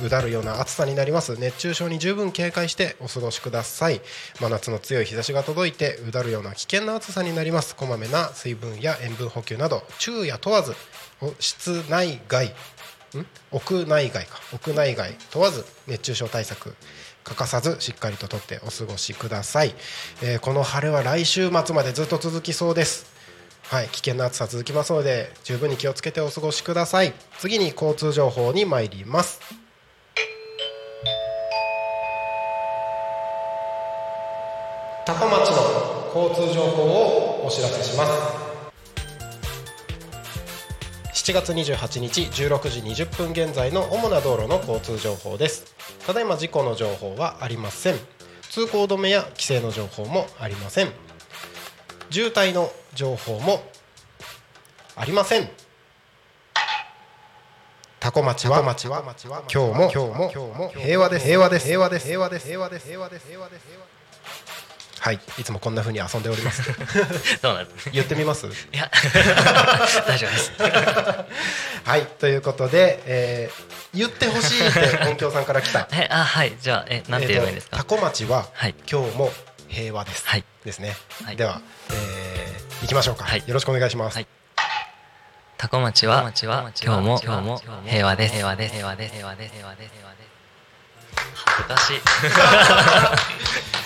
[0.06, 1.36] うだるような暑さになります。
[1.38, 4.02] 熱中症に十分警戒してお過ごしください。
[4.40, 7.76] 真夏の強い日差しが届いてうだるような危険な暑さになります。
[7.76, 10.76] こまめな水分や塩分補給など昼夜問わず
[11.40, 12.48] 室内外。
[12.48, 13.26] ん？
[13.52, 14.40] 屋内外か。
[14.54, 16.76] 屋内外問わず熱中症対策。
[17.24, 19.74] 欠かさずしっかりととってお過ごしください、
[20.22, 23.06] えーこの晴れは来週末までずっと続きそうです。
[23.64, 27.14] はい危険な暑さ続きますので十分に気をつけてお過ごしください。
[27.38, 29.40] 次に交通情報に参ります。
[35.06, 38.41] 多古町の交通情報をお知らせします。
[41.32, 45.64] 7月28日16時20分現在の主な道路の交通情報です。
[46.06, 47.96] ただいま事故の情報はありません。
[48.50, 50.92] 通行止めや規制の情報もありません。
[52.10, 53.64] 渋滞の情報も
[54.98, 55.48] ありません。
[58.02, 61.66] タコ町は今日も今日も平和です平和です。
[61.66, 62.08] 平和です。
[62.08, 62.46] 平和です。
[62.46, 62.88] 平和です。
[62.88, 63.28] 平和です。
[63.28, 63.91] 平和です
[65.04, 65.20] はい。
[65.40, 66.62] いつもこんな風に遊んでおります。
[67.42, 67.92] そうなんですね。
[67.96, 68.46] 言ってみます？
[68.46, 68.90] いや。
[70.08, 70.52] 大丈夫です。
[71.84, 72.06] はい。
[72.06, 75.86] ということで、えー言ってほしいって音響さんから来た。
[75.92, 76.56] えあはい。
[76.62, 78.76] じゃあえなんて言えばいいんですか、タコ町は、はい。
[78.90, 79.34] 今日も
[79.68, 80.46] 平和です、はい。
[80.64, 81.36] ですね、はい。
[81.36, 81.60] では、
[81.90, 83.44] えー、行きましょうか、はい。
[83.46, 84.28] よろしくお願いします、はい。
[85.58, 88.34] タコ町は今日も今日も平和です。
[88.36, 88.74] 平和です。
[88.76, 89.14] 平和です。
[89.16, 89.54] 平和です。
[89.56, 89.92] 平和です。
[89.94, 90.30] 平和です。
[91.44, 92.02] 恥ずかしい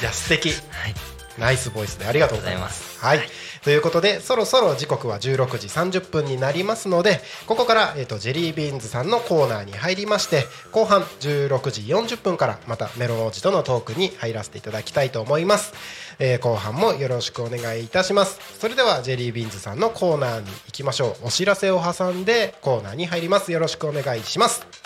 [0.01, 0.49] いや素敵。
[0.49, 0.53] は
[0.89, 1.15] い。
[1.37, 2.99] ナイスボイスでありがとうございます。
[3.03, 3.19] あはい、
[3.63, 15.73] ということでそろそろ時刻は16時30分になりますのでここから、えー、とジェリービーンズさんのコーナーに入りまして後半16時40分からまたメロン王子とのトークに入らせていただきたいと思います、
[16.19, 18.39] えー後半もよろしくお願いいたします。
[18.59, 21.27] それではジェリービーンズさんのコーナーに行きましょう。
[21.27, 23.51] お知らせを挟んでコーナーに入ります。
[23.51, 24.84] よろしくお願いします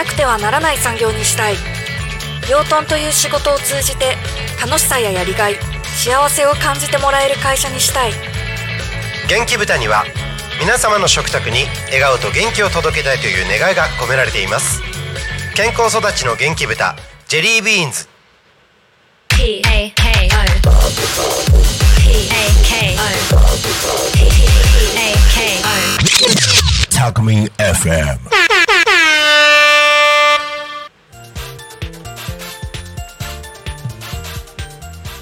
[0.00, 1.56] なくてはならない産業にしたい。
[2.50, 4.16] 養豚という仕事を通じて
[4.58, 8.12] 楽しさややりがい幸せを感じてもらえる会社にしたい。
[9.28, 10.06] 元気豚には
[10.58, 14.80] 皆様の食卓に笑顔と元気を届けたいという願いが込められています。
[15.54, 16.96] 健康育ちの元気豚
[17.28, 18.08] ジェリービーンズ。
[19.28, 20.40] P A K O
[22.00, 23.04] P A K O
[24.16, 24.24] P
[24.96, 28.69] A K O Talkme FM.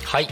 [0.09, 0.29] はい、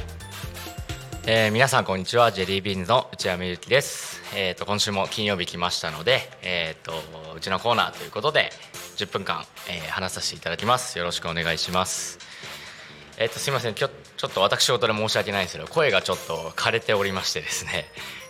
[1.26, 2.32] えー皆さんこんにちは。
[2.32, 6.94] ジェリービーンズの内山由紀です、えー、と今週も金曜日来ましたので、えー、と
[7.36, 8.48] うちのコーナーということで
[8.96, 10.96] 10分間、えー話させていただきます。
[10.96, 12.18] よろしくお願いします。
[13.18, 13.74] えー、とすみません。
[13.78, 17.84] 今日ちょっと私事で申し訳ないんですけど声がちょっと枯れておりましてですね。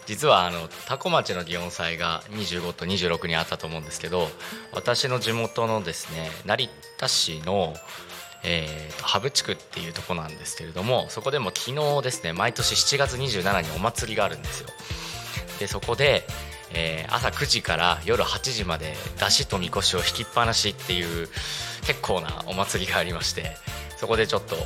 [0.06, 4.28] 実はあの多古町の祇園祭が25と26にあったと思うんですけど
[4.72, 7.74] 私の地元のですね成田市の
[8.46, 14.68] えーと羽生地区っていうとこなんですけれどもそこでも昨日ですね毎年7月27日にお祭りがあるんですよ。
[15.58, 16.24] でそこで、
[16.72, 21.28] えー朝9時から夜8時まで出汁とみこしを引きっぱなしっていう
[21.86, 23.56] 結構なお祭りがありまして
[23.96, 24.56] そこでちょっと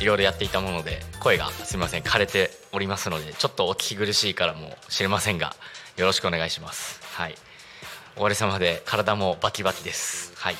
[0.00, 5.54] いろいろやっていたもので声がすみません枯れておりますのでちょっとお聞き苦しいからもしれませんが
[5.96, 7.00] よろしくお願いします。
[7.14, 7.34] はい。
[8.16, 10.32] おかげさまで体もバキバキです。
[10.36, 10.56] はい。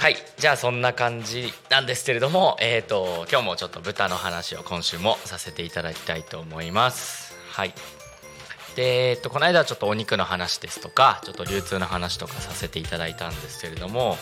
[0.00, 0.16] はい。
[0.38, 7.34] じゃあそんな感じなんですけれどもえっ、と今日もちょっと豚の話を今週もさせていただきたいと思います。
[7.50, 7.74] はい。
[8.76, 14.16] でえっとこの間はちょっとお肉の話ですとかちょっと流通の話とかさせていただいたんですけれども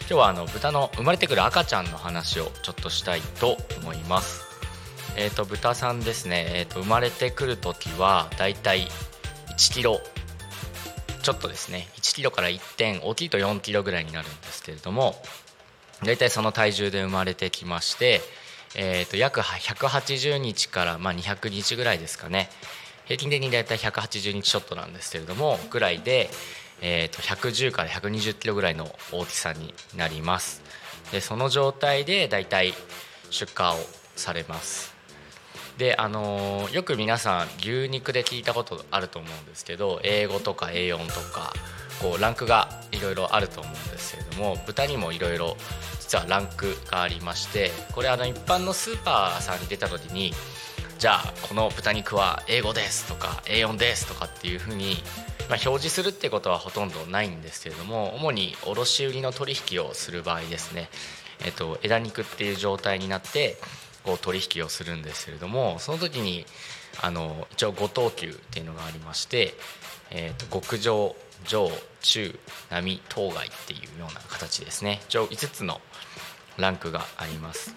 [0.00, 4.42] 今日はあの豚の生まれてくる赤ちゃんの話をちょっとしたいと思います。
[5.16, 6.44] えっ、と豚さんですね。
[6.56, 8.86] えっ、と生まれてくる時はだいたい
[9.56, 9.98] 1キロ
[11.22, 15.14] ちょっとですね1キロから1点大きいと4キロぐらいになるんですけれども
[16.04, 18.20] 大体その体重で生まれてきまして、
[18.74, 22.50] えー、と約180日からまあ200日ぐらいですかね。
[23.04, 26.30] 平均的に大体180日ちょっとなんですけれどもぐらいで、
[26.80, 30.62] えー、と110から120キロぐらいの大きさになります。
[31.12, 32.74] でその状態で大体
[33.30, 33.74] 出荷を
[34.16, 34.91] されます。
[35.82, 41.52] であのよく皆さん牛肉で聞いたことあると思うんですけど A5 とか A4 とか
[42.00, 45.56] こうランクがいろいろあると思うんですけれども豚にもいろいろ
[45.98, 50.32] 実はランクがありましてこれあの一般のスーパーさんに出た時に
[51.00, 54.98] じゃあこの豚肉は A5 ですとか A4 ですとかっていうふうに、
[55.50, 60.88] ま、表示するってことはほとんどないんですけれども主に卸売の取引をする場合ですね、
[61.44, 63.56] えっと、枝肉っていう状態になって
[64.04, 66.44] こう取引をするんですけれどもその時に
[67.00, 69.54] あの一応5等級っていうのがありまして、
[70.10, 71.14] えー、と極上
[71.46, 72.38] 上中
[72.70, 75.00] 並当該っていうような形ですね。
[75.08, 75.80] 一応5つの
[76.56, 77.74] ランクがあります。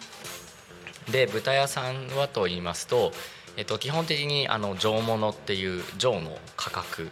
[1.11, 3.11] で豚屋さんはと言いますと、
[3.57, 7.11] えっと、基本的にあの上物っていう上の価格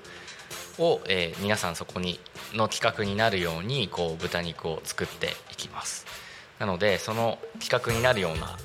[0.79, 2.19] を、えー皆さんそこに
[2.53, 6.05] の企画になるようにこう豚肉を作っていきます。
[6.59, 8.57] なのでその企画になるような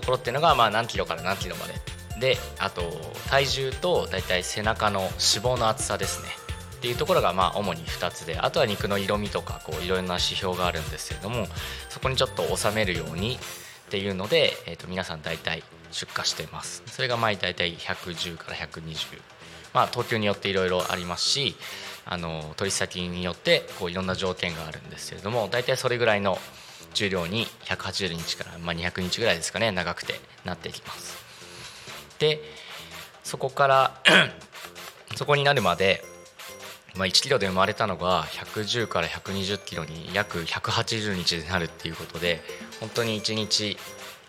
[0.00, 1.74] ところっていうのが、まあ、何キロから何キロまで。
[2.20, 2.82] であと
[3.28, 6.28] 体重と大体背中の脂肪の厚さですね。
[6.76, 11.46] っていうところがまあ主に2つであとは肉の色味とかこういろんな指標があるんですけれども
[11.88, 13.38] そこにちょっと収めるようにっ
[13.90, 16.82] ていうので、えー、と皆さん大体出荷してます。
[16.86, 19.20] それがまあ大体110から120
[19.72, 21.56] まあ等級によっていろいろありますし
[22.04, 26.38] あの取引先によってこういろんな条件があるんですけれども大体それぐらいの
[26.98, 31.16] 重量に180日から、まあ、200日ぐらいですかね長くてなっていきます。
[32.18, 32.40] で
[33.22, 34.02] そこから
[35.16, 36.02] そこになるまで、
[36.96, 42.40] まあ、1キロで生まれたのが110から120キロに約180日になるっていうことで
[42.80, 43.76] 本当に1日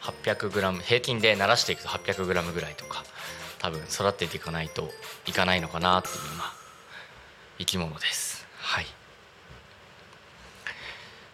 [0.01, 3.03] 800g 平均で慣らしていくと 800g ぐらいとか
[3.59, 4.89] 多分育てていかないと
[5.27, 6.53] いかないのかなっていうまあ
[7.57, 8.47] 生き物です。
[8.57, 8.98] はい。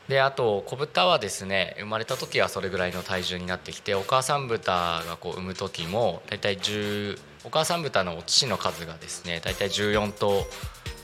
[0.08, 4.72] であと子豚はですね生まれた時はそれぐらいの体重になってきてお母さん豚
[5.08, 10.44] がこう産む時も大体10お母さん豚のお乳の数がですね大体14頭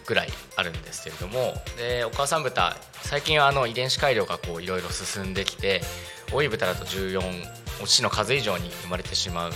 [0.06, 5.82] ぐらいあるんですけれどもでお母さん豚最近はあの遺伝子改良がいろいろ進んできて
[6.32, 7.22] 多い豚だと14
[7.84, 9.52] お乳の数以上に生まれてしまう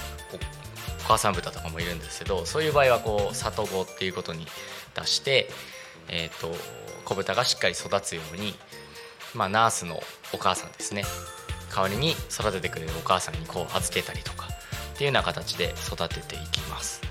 [1.05, 4.47] お母さん豚とかもいるんですけどそういう場合はこう里子っていうことに
[4.95, 5.49] 出して、
[6.09, 6.55] えー、と
[7.05, 8.55] 子豚がしっかり育つように
[9.35, 10.01] まあ、ナースの
[10.33, 11.03] お母さんですね。
[11.75, 14.47] 代わりに育ててくれるお母さんにこう預けたりとか
[14.95, 17.01] っていうような形で育てていきます、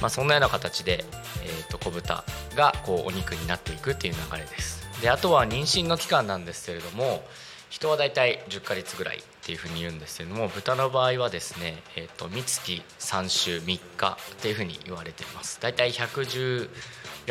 [0.00, 1.04] まあ、そんなような形で、
[1.44, 2.24] えー、と子豚
[2.56, 4.82] がこうお肉になっていくっていう流れです。
[5.02, 7.22] であとは妊娠の期間なんですけれども
[7.68, 15.60] 人はだいたい10ヶ月ぐらいっていうふうに言うんですけれども豚の場合はですね、えー、と三月3週3日っていうふうに言われています。
[15.60, 16.68] だいたい114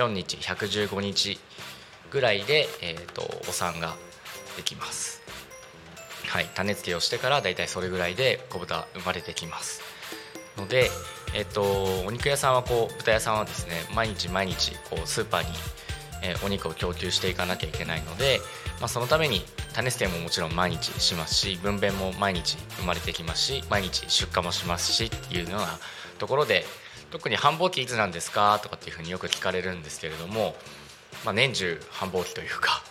[0.10, 1.40] 日115日
[2.12, 3.96] ぐらいで、えー、とお産が
[4.58, 5.22] できます。
[6.28, 9.82] はい種付けをしてからだいたいそれぐらいで子豚生まれてきます。
[10.58, 10.90] ので、
[11.34, 15.48] えー、とお肉屋さんはこう豚屋さんはですね毎日毎日こうスーパーに、
[16.24, 18.40] えーお肉を供給していかなきゃいけないので、
[18.80, 19.42] まあ、そのために
[19.74, 25.80] 種付けももちろん毎日しますし分娩も毎日生まれてきますし毎日出荷もしますしっていうような
[26.20, 26.66] ところで
[27.12, 30.56] 特に繁忙期いつなんですかとかっていうふうによく聞かれるんですけれども、
[31.26, 32.82] まあ、年中繁忙期というか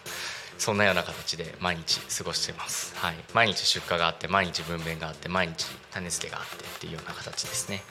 [0.58, 7.82] そんなような形で毎日過ごしてます、はい、毎日出荷があって毎日分娩があって毎日種付けがあってっていうような形ですね、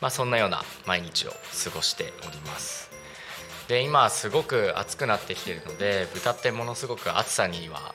[0.00, 2.90] まあ、そんなような毎日を過ごしております。
[3.68, 7.94] で今すごく暑くなってきてるので豚ってものすごく暑さには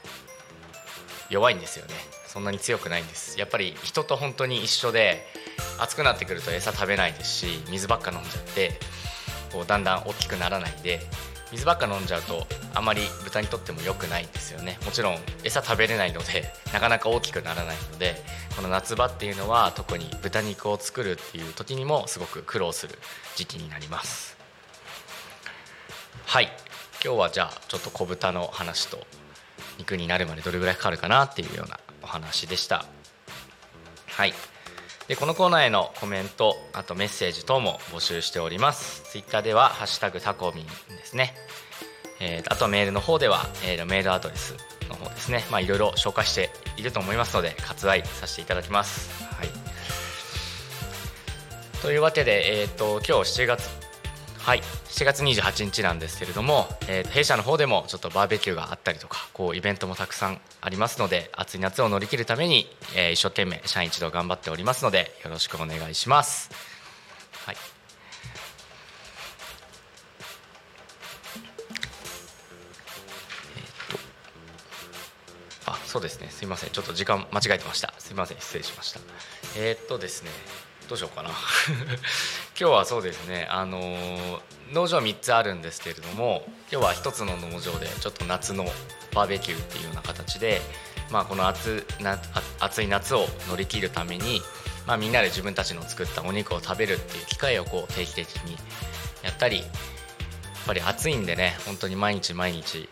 [1.30, 1.93] 弱いんですよね。
[2.28, 3.38] そんなに強くないんです。
[3.39, 5.26] やっぱり人と本当に一緒で
[5.80, 8.80] 暑くなってくると餌食べないですし水ばっか飲んじゃって
[9.51, 11.01] こうだんだん大きくならないんで
[11.52, 14.78] 水ばっか飲んじゃうとあまり豚にとっても良くないんですよね。
[14.86, 18.22] もちろん餌食べれないので なかなか大きくならないので
[18.56, 23.00] この夏場っていうのは特に豚肉を作るっていう時にもすごく苦労する
[23.36, 24.38] 時期になります。
[26.26, 26.52] はい。
[27.04, 29.06] 今日はじゃあちょっと小豚の話と
[29.78, 32.86] 肉になるまでどれぐらいかかるかなっていうようなお話でした。
[34.08, 34.34] はい。
[35.08, 39.03] でこのコーナーへのコメントあとメッセージ等も募集しております。
[39.10, 41.34] ツイッターでは「ハッシュタグタコミン」ですね、
[42.20, 44.55] えーあとメールの方では、えーメールアドレス
[44.89, 45.45] の方ですね。
[45.49, 49.24] まあいろいろ紹介していると思いますので割愛させていただきます。
[49.24, 49.49] はい。
[51.82, 53.86] というわけで、えー、と今日7月
[54.48, 54.62] はい。
[54.62, 66.50] 7月28日なんですけれども、えー弊社の方でもちょっとバーベキューがあったりとかこうイベントもたくさんありますので暑い夏を乗り切るために、えー一生懸命社員一同頑張っておりますのでよろしくお願いします。
[67.45, 67.58] はい。
[75.66, 76.30] あそうですね。
[76.30, 76.70] すいません。
[76.70, 77.93] ちょっと時間間違えてました。
[77.98, 78.38] すいません。
[78.39, 79.02] 失礼しました。
[79.58, 80.30] えーっとですね。
[80.88, 81.32] どうしようかな。
[82.60, 88.66] 今日はそうですねあのー農場3つあるんですけれども今日は1つの農場でちょっと夏の
[89.14, 90.60] バーベキューっていうような形で、
[91.12, 92.20] まあ、この暑な
[92.60, 94.41] 暑い夏を乗り切るために、
[94.86, 98.58] まあ、みんなで自分たちの作ったお肉を食べるっていう機会をこう定期的に
[99.24, 99.68] やったりやっ
[100.66, 102.89] ぱり暑いんでね本当に毎日毎日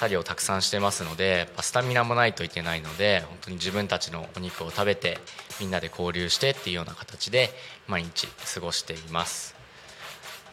[0.00, 5.18] 作業をたくさんしてますのでスタミナもないといけないので本当に自分たちのお肉を食べて
[5.60, 7.50] みんなで交流してっていうような形で
[7.86, 9.54] 毎日過ごしています。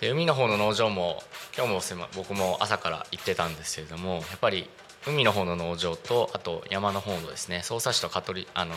[0.02, 1.24] で海の方の農場も
[1.58, 4.70] 今日も僕も朝から行ってたんですけれどもやっぱり
[5.08, 8.76] 海の方の農場とあと山の方のですね匝瑳市と香取あの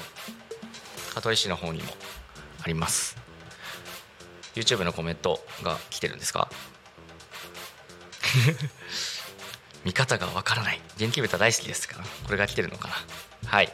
[1.14, 1.89] 香取市の方にも
[2.62, 3.16] あります。
[4.55, 6.49] YouTube のコメントが来てるんですか？
[9.85, 10.81] 見方がわからない。
[10.99, 12.05] 元気豚大好きですから。
[12.24, 12.95] これが来てるのかな。
[13.49, 13.72] はい。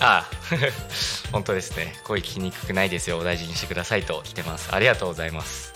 [0.00, 0.30] ああ
[1.30, 1.94] 本当ですね。
[2.04, 3.18] 声聞きにくくないですよ。
[3.18, 4.74] お大事にしてくださいと来てます。
[4.74, 5.74] ありがとうございます。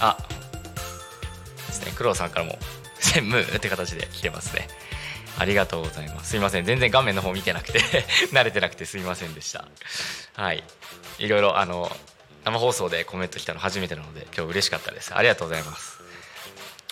[0.00, 0.16] あ
[1.68, 1.92] ですね。
[1.96, 2.58] 黒さんからも
[2.98, 4.68] 専務って形で来てますね。
[5.38, 6.30] ありがとうございます。
[6.30, 6.64] すいません。
[6.64, 7.80] 全然画面の方見てなくて
[8.32, 9.66] 慣れてなくてすいませんでした。
[10.34, 10.64] はい。
[11.18, 11.94] いろいろあの
[12.44, 15.14] 生放送でコメント来たの初めてなので今日嬉しかったです。
[15.14, 15.93] ありがとうございます。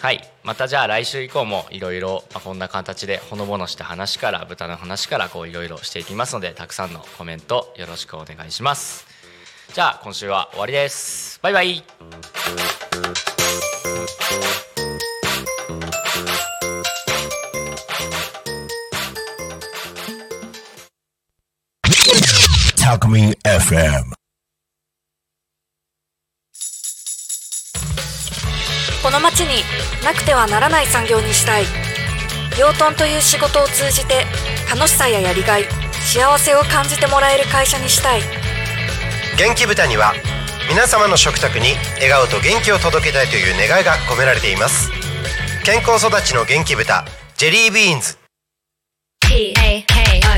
[0.03, 0.21] はい。
[0.43, 9.07] またじゃあ来週以降もいろいろこんな形でほのぼのした話から豚の話からこういろいろしていきますのでたくさんのコメントよろしくお願いします。
[9.73, 11.39] じゃあ今週は終わりです。
[11.41, 11.85] バイバイ。
[29.13, 29.63] の町に
[30.03, 31.65] なくてはならない産業にしたい。
[32.59, 34.27] 養豚という仕事を通じて
[34.75, 35.65] 楽しさややりがい
[36.01, 38.23] 幸せを感じてもらえる会社にしたい。
[39.39, 40.13] 元気豚には
[40.69, 44.91] 皆様の食卓に笑顔と元気を届けたいという願いが込められています。
[45.65, 47.05] 健康育ちの元気豚
[47.37, 48.19] ジェリービーンズ。
[49.21, 50.33] P A K O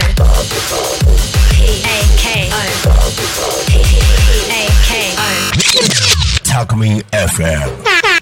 [1.51, 2.57] P A K O
[3.67, 3.73] P
[4.51, 5.25] A K O
[6.45, 8.14] Talk Me FM.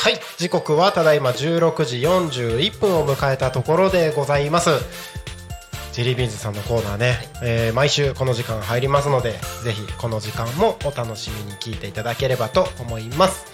[0.00, 0.20] はい。
[0.36, 4.70] 時刻はただいま16時41分を迎えたところでございます。
[5.92, 9.32] ジェリービーンズさんのコーナーね、えー毎週この時間入りますので
[9.64, 13.44] ぜひこの時間もお楽しみに聞いていただければと思います。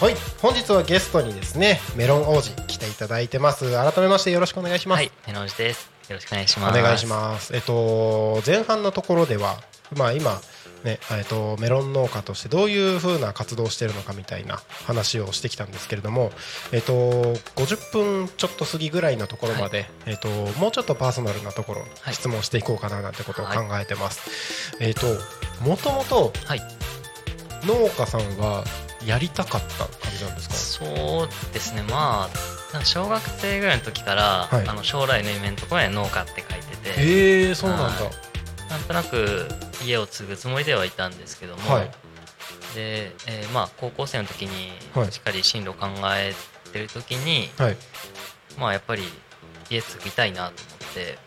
[0.00, 0.14] はい。
[0.40, 3.72] 本日はゲストにですねメロン王子来ていただいてます。
[3.72, 5.90] 改めましてよろしくお願いします、はい、メロンジです。
[6.08, 6.78] よろしくお願いします。
[6.78, 7.52] お願いします。
[7.56, 9.56] えっと前半のところでは、
[9.96, 10.40] まあ今
[10.84, 16.30] ね、えっとメロン農家としてどういう風な活動をしているのかみたいな話をしてきたんですけれども、
[16.72, 22.14] えっと50分ちょっと過ぎぐらいのところまで、えっともうちょっとパーソナルなところ、はい。
[22.14, 24.76] 質問していこうかななんてことを考はいえてます。
[24.80, 25.06] えっと
[25.62, 26.62] もともとはい、
[27.64, 28.64] 農家さんは
[29.04, 30.48] やりたかった感じなんです
[30.78, 30.86] か？
[30.86, 32.28] そうですね、ま
[32.72, 34.68] あ、小学生ぐらいの時から、はい。
[34.68, 38.04] あの将来の夢のところに農家って書いてて、ええそうなんだ。
[38.04, 38.70] はい。
[38.70, 39.48] なんとなく
[39.84, 41.90] 家を継ぐつもりではいたんですけども、はい。
[42.74, 45.12] で、えーまあ、高校生の時にはい。
[45.12, 46.34] しっかり進路考え
[46.72, 47.76] てる時に、はい。
[48.58, 49.02] まあ、やっぱり
[49.70, 51.18] 家継ぎたいなと思って、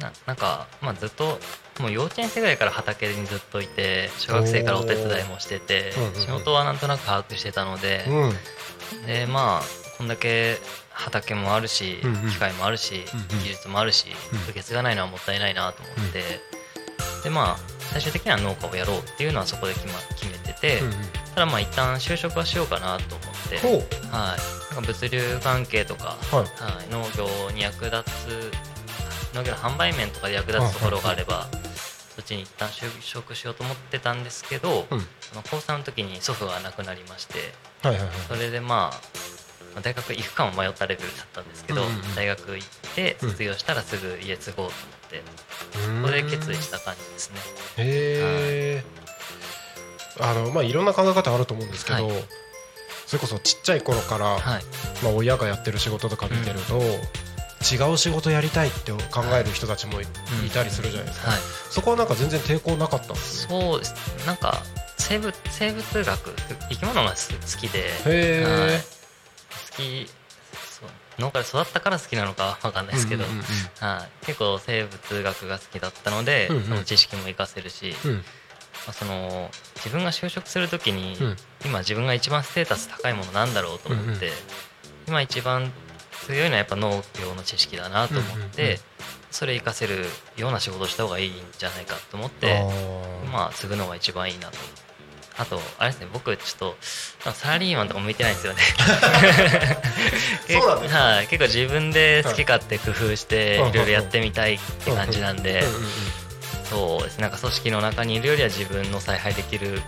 [0.00, 1.40] ななんか、まあ、ずっと
[1.80, 9.06] もう幼稚園生ぐらいから畑にずっといて小学生からお手伝いもしてて仕事はなんとなく把握してたので、うん。
[9.06, 9.62] でまあ
[9.96, 10.58] こんだけ
[10.90, 11.98] 畑もあるし、
[12.30, 13.04] 機械もあるし、
[13.42, 14.42] 技術もあるし、うん。
[14.44, 16.40] 受け継がないのはもったいないなと思って、
[17.22, 17.56] でまあ
[17.92, 20.92] 最終的には農家をやろうっていうのはそこで決,、ま、決めてて、うんうん。
[21.34, 23.56] ただまあ一旦就職はしようかなと思って、
[24.10, 26.44] はい、なんか物流関係とか、はい。
[26.62, 28.52] はい、農業に役立つ
[29.34, 31.48] 農業の販売面とかで役立つところがあれば、
[32.14, 35.00] そっちに一旦就職しようと思ってたんですけど、うん。
[35.50, 37.38] 高3の時に祖父が亡くなりまして
[37.82, 38.10] はいはいはい。
[38.28, 39.00] それでまあ
[39.74, 42.14] まあ大学行くかも迷ったレベルだったんですけど、うんうんうん。
[42.14, 43.30] 大学行ってうん。
[43.30, 45.24] 卒業したらすぐ家継ごうと思って、こ
[46.04, 47.40] こで決意した感じですね。
[47.78, 48.84] へえ、
[50.20, 52.24] あのまあいろんな考え方あると思うんですけど、はい。
[53.06, 54.64] それこそちっちゃい頃から、はい、
[55.02, 56.80] まあ、親がやってる仕事とか見てると、
[57.60, 60.06] 違う仕事やりたいって考える人たちもいう
[60.42, 61.40] んいたりするじゃないですか、はい。
[61.70, 63.94] そこはなんか全然抵抗なかったんですねそうです。
[64.26, 64.62] なんか
[64.96, 66.34] 生物生物学
[66.68, 68.80] 生き物がす好きではい。
[68.80, 70.19] 好きそう
[71.20, 73.42] 農家で育ったから好きなのかわかんないですけど、うんうんうん
[73.86, 76.64] はい、結構生物学が好きだったので、うんうん。
[76.64, 78.12] その知識も活かせるし、うん。
[78.14, 78.20] ま
[78.88, 81.36] あ、その自分が就職する時に、うん。
[81.64, 84.32] 今自分が一番ステータス高いものなんだろうと思って、うん
[85.08, 85.72] 今一番
[86.26, 88.78] 強いのはやっぱ農業の知識だなと思って、うんうんうん。
[89.30, 90.06] それ活かせる
[90.36, 92.62] ような仕事をした方がいいんじゃないかと思って
[93.32, 94.58] まあ継ぐのが一番いいなと
[95.40, 96.76] あとあれですね僕ちょっと
[97.32, 98.60] サラリーマンとか向いてないんですよね。
[100.48, 103.70] そうなんですかはい、結構自分で好き勝手工夫してはい。
[103.70, 105.64] いろいろやってみたいって感じなんで
[106.68, 109.82] そうですねなんか組織の中にいるよりは自分の采配できる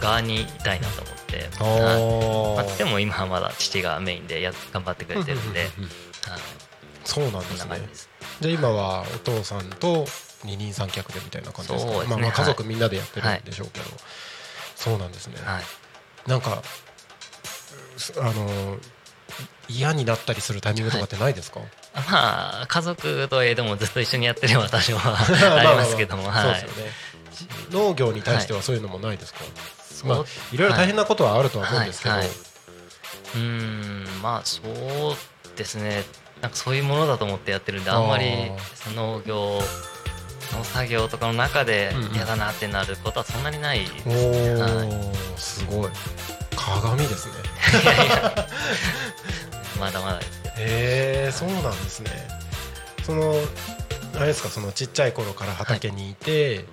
[0.00, 2.66] 側にいたいなと思って、はい。
[2.66, 5.70] まあ、でも今はまだ父がメインでやっ頑張ってくれてるんで、はい、
[7.04, 7.80] そうなんですね。
[8.40, 10.06] じゃあ今はお父さんと
[10.44, 11.92] 二人三脚でみたいな感じですか？
[11.92, 12.32] ねまあまあはい。
[12.32, 13.86] 家族みんなでやってるんでしょうけど、
[14.78, 16.30] そうなんですね、はい。
[16.30, 16.62] なんか
[17.96, 18.78] すあの
[19.68, 21.58] 嫌になったりするタイミングとかってないですか、
[21.94, 25.18] まあ家族といえどもずっと一緒にやってれば多少は
[25.58, 26.60] ありますけどもまあまあまあはい。
[26.60, 26.92] そうですよね。
[27.70, 29.40] 農業に対してはそういうのもないですか、
[30.04, 32.26] まあそういろいろ大変なことはあるとは思うんですけど、はい。
[32.26, 32.36] はい。
[33.34, 36.04] うーんまあそうですね。
[36.40, 38.52] なんかそういうものだと思ってやってるんであんまり
[38.94, 39.60] 農業
[40.56, 42.14] の作業とかの中でうんうん。
[42.14, 43.80] 嫌だなってなることはそんなにない。
[43.80, 45.40] ですおね、お、はい。
[45.40, 45.90] すごい。
[46.56, 47.34] 鏡ですね。
[49.78, 52.10] まだまだですへえそうなんですね。
[53.04, 53.34] その
[54.16, 56.64] あれですかそのちっちゃい頃から畑にいて、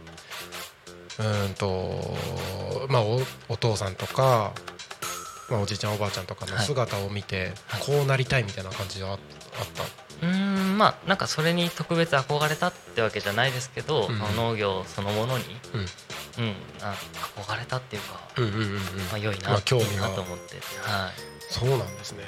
[1.20, 2.18] うーんと
[2.90, 4.54] まあおお父さんとか、
[5.50, 6.66] まあ、おじいちゃんおばあちゃんとかのはい。
[6.66, 7.82] 姿を見て、はい。
[7.86, 10.05] こうなりたいみたいな感じがああった？
[10.22, 14.18] うーんまあなんかそれに特別憧れたってわけじゃないですけど、うん。
[14.18, 15.44] その農業そのものに、
[15.74, 15.82] うん。
[15.82, 16.96] うんあ
[17.46, 18.78] 憧れたっていうか、うんうんうんうん。
[18.78, 18.82] ま
[19.16, 21.14] あ、良いな、まあ興味なと思って、はい、
[21.50, 22.24] そうなんですね。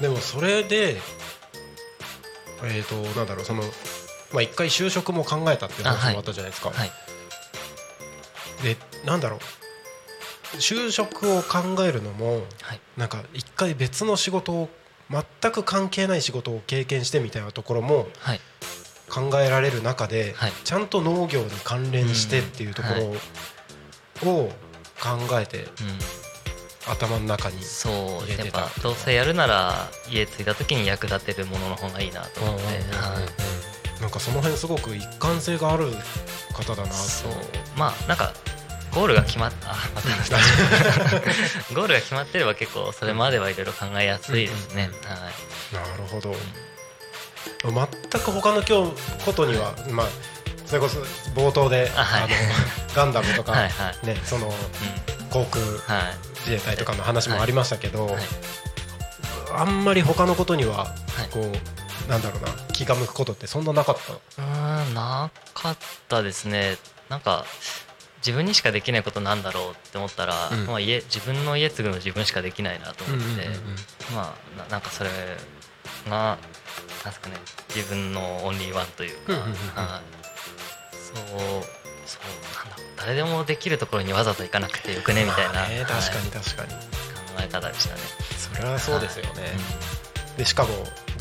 [0.00, 0.96] でもそれで
[2.64, 3.62] えっ、となんだろうその
[4.32, 6.90] まあ一回就職も考えたっていう話もあったじゃないですか、はい。
[8.62, 9.40] でなんだろう。
[10.58, 12.80] 就職を考えるのもはい。
[12.96, 14.68] なんか一回別の仕事を
[15.12, 18.40] 全く関係ない仕事を経験してみたいなところもはい。
[19.10, 20.52] 考えられる中で、はい。
[20.64, 22.88] ちゃんと農業に関連してっていうとこ
[24.24, 24.48] ろを
[24.98, 25.68] 考えてうん。
[26.90, 28.66] 頭の中に入れてた。
[28.66, 32.72] っぱどうせやるなら家着いた時に役立てるものの方がいいなと思って、は
[33.98, 34.00] い。
[34.00, 35.92] なんかその辺すごく一貫性がある
[36.52, 37.32] 方だなとそう。
[37.76, 38.32] まあなんか
[38.94, 39.70] ゴールが決まった。
[39.72, 40.00] あ ま
[41.74, 45.74] ゴールが決まってれば結構それまではいろいろ考えやすいですね、はい。
[45.74, 46.34] なるほど。
[47.64, 50.06] 全く他の今日ことにはまあ
[50.66, 50.98] それこそ
[51.34, 52.22] 冒頭であはい。
[52.24, 52.34] あの
[52.94, 54.06] ガンダムとかはいはい。
[54.06, 54.54] ねそのうん。
[55.30, 56.14] 航空はい。
[56.40, 58.24] 自衛隊とかの話もありましたけど、はい。
[59.56, 60.94] あんまり他のことにははい。
[61.30, 64.12] こうなんだろうな気が向くことってそんななかった？
[64.12, 65.76] うーんなかっ
[66.08, 66.76] たですね。
[67.08, 67.46] なんか
[68.24, 70.66] 自分にしかできないことなんだろうって思ったら、うん。
[70.66, 73.54] まあ、家自分の家継ぐの自分しかできないなと思って、うんうんうんうん。
[74.14, 75.10] まあななんかそれ
[76.08, 77.36] がなんですかね
[77.74, 79.54] 自分のオンリーワンというか、うんうんうん
[81.12, 81.20] そう
[82.06, 82.24] そう
[82.56, 86.78] なんだ誰でもできるところにわざと行かなくてよくねみたいな、まあね確かはいに確かに、考
[87.40, 88.00] え方でしたね。
[88.38, 89.50] それはそうですよね、はい
[90.36, 90.70] でしかも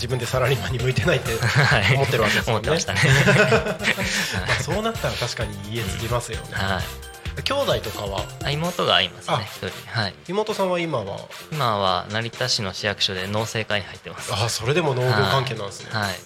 [0.01, 1.95] 自分でサラリーマンに向いてないって はい。
[1.95, 3.01] 思ってるわけですもんねましたね。
[4.47, 6.81] まあそうなったら確かに家継ぎますよね、は
[7.37, 7.43] い。
[7.43, 8.25] 兄弟とかは？
[8.43, 9.37] あ妹がいますあ。
[9.37, 9.71] ね一人。
[9.87, 10.15] はい。
[10.27, 11.19] 妹さんは今は？
[11.51, 14.33] 今は成田市の市役所で農政課に入ってます。
[14.33, 16.19] あそれでも農業関係なんですね、はい。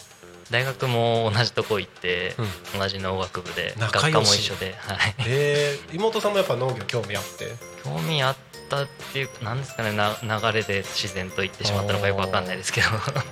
[0.50, 2.36] 大学も同じとこ行って、
[2.74, 7.54] う同じ農学部で学科も一緒で、はい、えー、妹さんもやっぱ農業興味あって？
[7.84, 8.36] 興味あっ
[8.70, 12.88] たっていうなんですかねな流れで自然と言ってしまったのかよくわかんないですけど。
[12.90, 13.24] は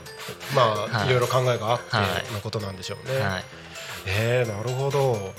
[0.55, 1.07] まあ、はい。
[1.07, 3.43] い、ろいろ考えがあってはいのことなんでしょうね、い。
[4.07, 5.33] えー、なるほど。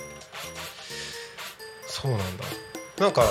[1.86, 2.44] そうなんだ。
[2.98, 3.22] なんか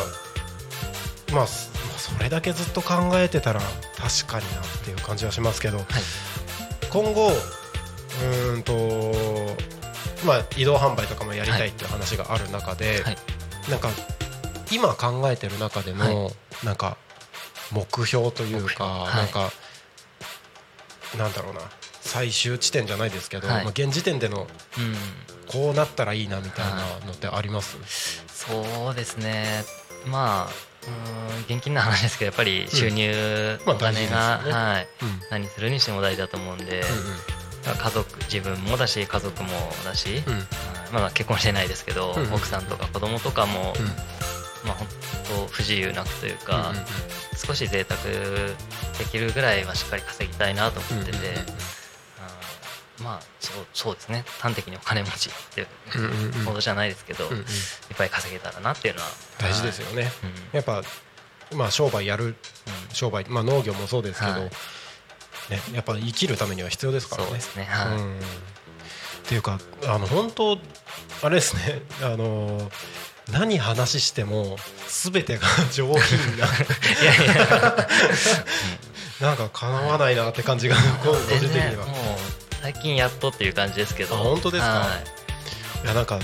[1.31, 3.61] まあそれだけずっと考えてたら
[3.95, 5.79] 確かになっていう感じはしますけど、
[6.91, 9.55] 今後うーんと
[10.25, 13.17] まあ移動販売とかもやりたいっていう話がある中で、はい。
[13.69, 13.89] なんか
[14.71, 16.31] 今考えてる中での、
[16.63, 16.97] なんか
[17.71, 19.15] 目標というか、はい。
[19.15, 19.51] なんか
[21.17, 21.61] なんだろうな。
[22.01, 23.63] 最終地点じゃないですけど、はい。
[23.63, 24.47] まあ、現時点での
[24.77, 24.95] うん。
[25.47, 27.77] こうなったらいいなみたいなのってあります、
[28.27, 29.65] そうですね。
[30.07, 30.51] まあ
[30.85, 34.51] うーん現金な話ですけどやっぱり収入、まあお金が、ね。
[34.51, 34.87] はい。
[35.01, 35.19] うん。
[35.29, 36.81] 何するにしても大事だと思うんで、
[37.63, 39.49] だから家族自分もだし家族も
[39.83, 40.33] だし、うん。
[40.33, 40.47] うん
[40.93, 42.33] まあ結婚してないですけど、うんうん。
[42.33, 43.91] 奥さんとか子供とかも、うん
[44.65, 44.87] まあ本
[45.27, 46.85] 当不自由なくというか、うんうんうん。
[47.35, 51.45] 少し贅沢できるぐらいはしっかり稼ぎたいなと思ってて、うんうんうんうん。
[53.03, 54.23] まあそうそうですね。
[54.39, 55.67] 端的にお金持ちっていう
[56.45, 57.39] ほどじゃないですけど、うんうん。
[57.39, 57.45] いっ
[57.97, 59.07] ぱい稼げたらなっていうのは
[59.39, 60.57] 大事ですよね、うん。
[60.57, 60.83] やっぱ
[61.53, 62.35] まあ商売やる
[62.93, 64.41] 商売まあ農業もそうですけど、はい。
[64.43, 64.49] ね
[65.73, 67.27] やっぱ生きるためには必要ですからね。
[67.27, 67.65] そうですね。
[67.65, 67.97] はい。
[67.97, 68.19] うん。
[68.19, 68.21] っ
[69.25, 70.57] ていうかあの本当
[71.21, 71.81] あれですね。
[72.01, 72.71] あの
[73.31, 74.57] 何話しても
[75.11, 76.47] 全てが上品な。
[79.21, 81.85] なんか叶わないなって感じが個人全的には。
[81.85, 81.97] 然もう
[82.61, 84.15] 最近やっとっていう感じですけど。
[84.15, 84.69] あ本当ですか？
[84.79, 84.85] は
[85.83, 85.85] い。
[85.85, 86.19] いやなんか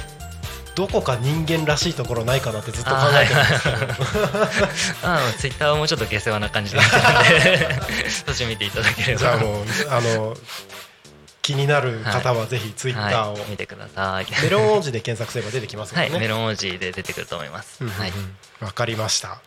[0.76, 3.78] どこか人間らしいところないかなってずっと考えてるんですけど。
[5.40, 9.20] ツイッターはもうちょっと下世話な感じでやってるんでそっち見ていただければ。
[9.20, 10.38] じゃあもうあの
[11.50, 13.42] 気になる方はぜひツイッターを、はい。
[13.50, 14.26] 見てください。
[14.44, 16.12] メロン文字で検索すれば出てきますもんね。
[16.12, 16.20] はい。
[16.20, 19.40] メロン文字で出てくると思います、うんうんかりました。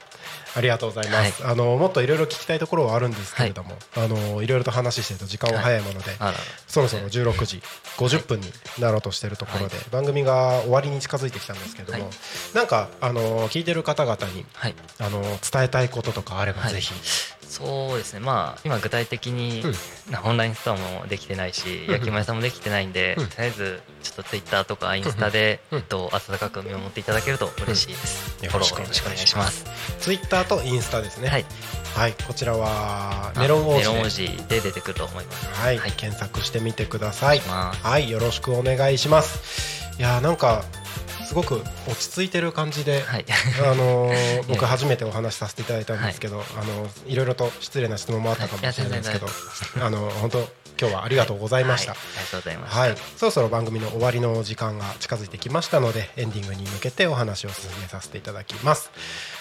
[0.54, 1.46] ありがとうございます。
[1.46, 7.62] あのもっといろいろ聞きたいところはあるんですけれども、あのいろいろと話してると時間は早いもので、あららそろそろ16時
[7.98, 12.12] 50分になろうとしているところで、番組が終わりに近づいてきたんですけども、はい。
[12.54, 14.74] なんかあの聞いてる方々にはい。
[14.98, 16.72] あの伝えたいこととかあればはい。
[16.74, 16.92] ぜひ。
[17.52, 18.20] そうですね。
[18.20, 19.62] まあ今具体的に、
[20.10, 21.92] なオンラインストアもできてないし、うん。
[21.92, 23.26] 焼き芋屋さんもできてないんで、うん。
[23.28, 25.78] とりあえずちょっとツイッターとかインスタで、うん。
[25.78, 28.48] えっと温かく見守っていただけると嬉しいです、うん。
[28.48, 29.66] フォローよろしくお願いします。
[30.00, 31.28] ツイッターとインスタですね。
[31.28, 31.44] はい、
[31.94, 35.46] はい、こちらはメロン王子でメロン文字で出てくると思います。
[35.60, 37.40] はい、検索してみてください。
[37.42, 39.92] まはい、よろしくお願いします。
[39.98, 40.64] いやーなんか
[41.32, 43.24] すごく落ち着いてる感じで、はい。
[43.64, 49.26] あのー 僕初めてお話しさせていただいたんですけど、あのいろいろと失礼な質問もあったかもしれないですけど、
[49.80, 50.38] あの本当
[50.78, 51.92] 今日はありがとうございました。
[51.92, 52.00] はい。
[52.00, 58.90] ありがとうございますはい、そろそろ番組の終わりの時間が近づいてきましたのでエンディングに向けてお話を進めさせていただきます。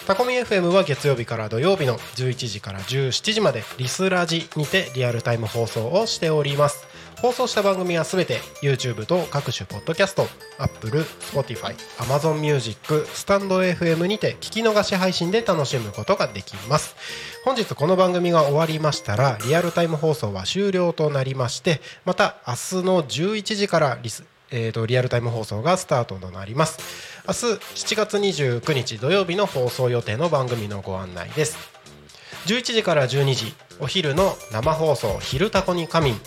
[0.08, 6.88] タコミ FM は月曜日から土曜日の11時から17時までリスラジにてリアルタイム放送をしております
[7.22, 10.26] 放送した番組はすべて YouTube と各種ポッドキャスト
[10.58, 16.96] Apple、Spotify、Amazon Music、スタンド FM にて聞き逃し配信で楽しむことができます。
[17.46, 26.80] 本日この番組が終わりましたらリアルタイム放送は終了となりましてまた明日の11時からリスえー、とリアルタイム放送がスタートとなります。
[27.28, 27.40] 明日
[27.94, 31.56] 7月29日土曜日の放送予定の番組のご案内です。
[32.48, 36.20] 11時から12時お昼の生放送「昼タコに仮眠」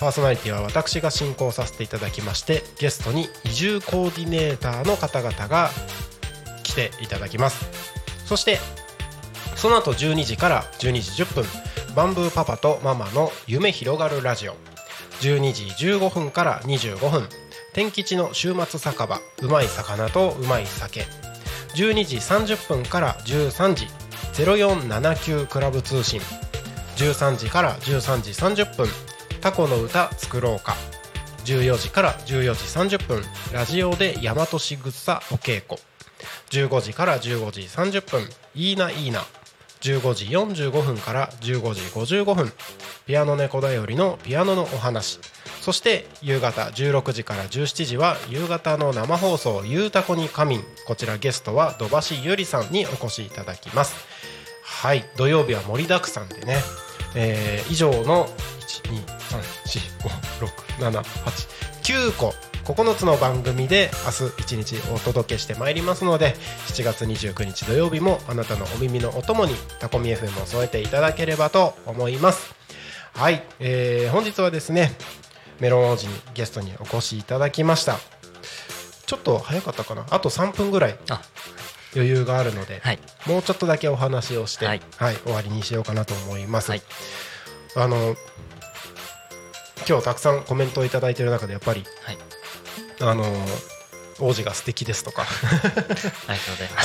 [0.00, 5.68] パーソナリティは私が進行させていただきましてゲストに移住コーディネーターの方々が
[6.62, 7.66] 来ていただきます。
[8.24, 8.58] そして
[9.56, 11.44] その後12時から12時10分
[11.94, 14.54] バンブーパパとママの夢広がるラジオ。
[15.20, 17.28] 12時15分から25分
[17.74, 21.04] 天吉の週末酒場うまい魚とうまい酒。
[21.76, 23.86] 12時30分から13時
[24.32, 26.22] 0479クラブ通信。
[26.96, 28.30] 13時から13時
[28.62, 28.88] 30分
[29.40, 30.76] タコの歌作ろうか。
[31.44, 33.22] 14時から14時30分。
[33.52, 35.80] ラジオで大和しぐさお稽古。
[36.50, 38.28] 15時から15時30分。
[38.54, 39.24] いいないいな。
[39.80, 42.52] 15時45分から15時55分。
[43.06, 45.18] ピアノ猫だよりのピアノのお話。
[45.62, 53.94] そして夕方16時から17時は夕方の生放送「ゆうたこに仮眠」こちらゲストは土橋ゆりさんにお越しいただきます。
[54.62, 56.62] はい土曜日は盛りだくさんでね、
[57.14, 58.28] えー以上の
[59.30, 66.34] 123456789個9つの番組で明日一日お届けしてまいりますので
[66.68, 72.54] 7月29日土曜日もあなたのお耳のお供にタコミ FM を添えていただければと思います。
[73.14, 74.92] はい、えー本日はですね
[75.58, 77.98] メロン王子にゲストにお越しいただきました。
[79.06, 80.06] ちょっと早かったかな？
[80.10, 80.96] あと3分ぐらい
[81.96, 82.80] 余裕があるので、
[83.26, 84.80] もうちょっとだけお話をして、はい。
[85.24, 86.78] 終わりにしようかなと思います、あ
[87.88, 88.14] の
[89.88, 91.84] 今日たくさんコメントをいただいている中でやっぱり、
[93.00, 93.24] あの
[94.20, 95.26] 王子が素敵ですとか。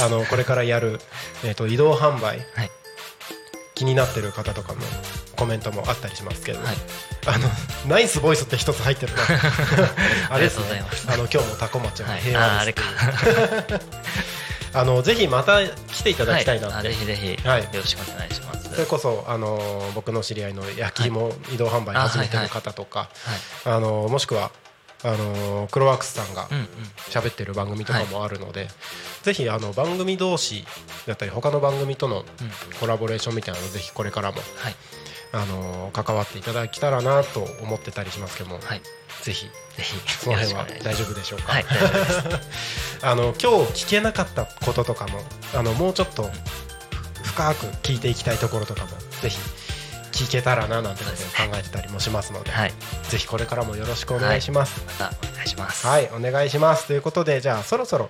[0.03, 0.99] あ のこれからやる、
[1.43, 2.45] えー、と移動販売、
[3.75, 4.79] 気になってる方とかの
[5.35, 6.59] コメントもあったりしますけど、
[7.25, 7.49] あの
[7.87, 9.23] ナイスボイスって一つ入ってるな。
[10.31, 11.07] ありがとうございます。
[11.09, 12.21] あの今日もタコ町ははい。
[12.21, 13.79] 平和です、ああれ
[14.73, 16.87] あのぜひまた来ていただきたいなって、はい。
[16.87, 17.47] あぜひぜひ。
[17.47, 17.63] はい。
[17.63, 18.44] よろしくお願いします
[18.75, 19.59] それこそあの
[19.95, 23.09] 僕の知り合いの焼き芋移動販売始めてる方とか、
[23.65, 24.51] あのもしくは
[25.03, 26.47] あのクロワークスさんが
[27.09, 28.67] 喋ってる番組とかもあるので、
[29.23, 30.65] ぜひあの番組同士
[31.07, 32.25] だったり他の番組との
[32.79, 34.39] コラボレーションみたいなのをぜひこれからも、
[35.31, 38.81] あの関わっていただけたらなと思ってたりしますけども、はい。
[39.21, 39.51] ぜひぜ
[39.81, 41.65] ひその辺は大丈夫でしょうか、はい。
[43.01, 45.19] あの今日聞けなかったこととかも
[45.53, 46.29] あのもうちょっと
[47.35, 49.37] 深く聞いていきたいところとかもぜひ
[50.13, 52.73] 聞けたらななんてことを考えてたりもしますので、はい
[53.09, 54.83] ぜひこれからもよろしくお願いします。
[54.85, 56.87] またお願いしますはい、お願いします。
[56.87, 58.09] ということで、じゃあそろそろ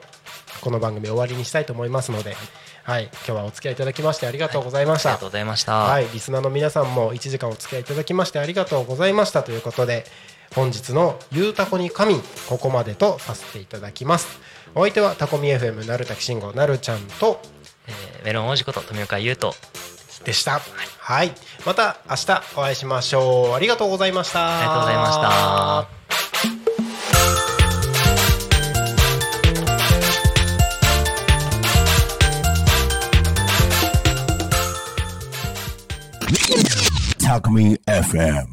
[0.61, 2.35] この番組終わりにしたいと思いますので、
[2.83, 5.09] はい、今日はお付き合いいただきましてありがとうございました。
[5.09, 10.05] ありがとうございましたはい、リスナーの皆さんも1時間お付き合いいただきましてありがとうございましたということで、
[10.53, 14.39] 本日のゆうたこに神ここまでとさせていただきます。
[14.75, 17.41] お相手はタコミ FM なるたきしんごなるちゃんと
[17.87, 19.53] えーメロン王子こと富岡優斗
[20.25, 20.59] でした。
[20.99, 21.31] はい、
[21.65, 23.53] また明日お会いしましょう。
[23.53, 24.57] ありがとうございました。
[24.57, 26.05] ありがとうございました。
[37.25, 38.47] Talk Me FM.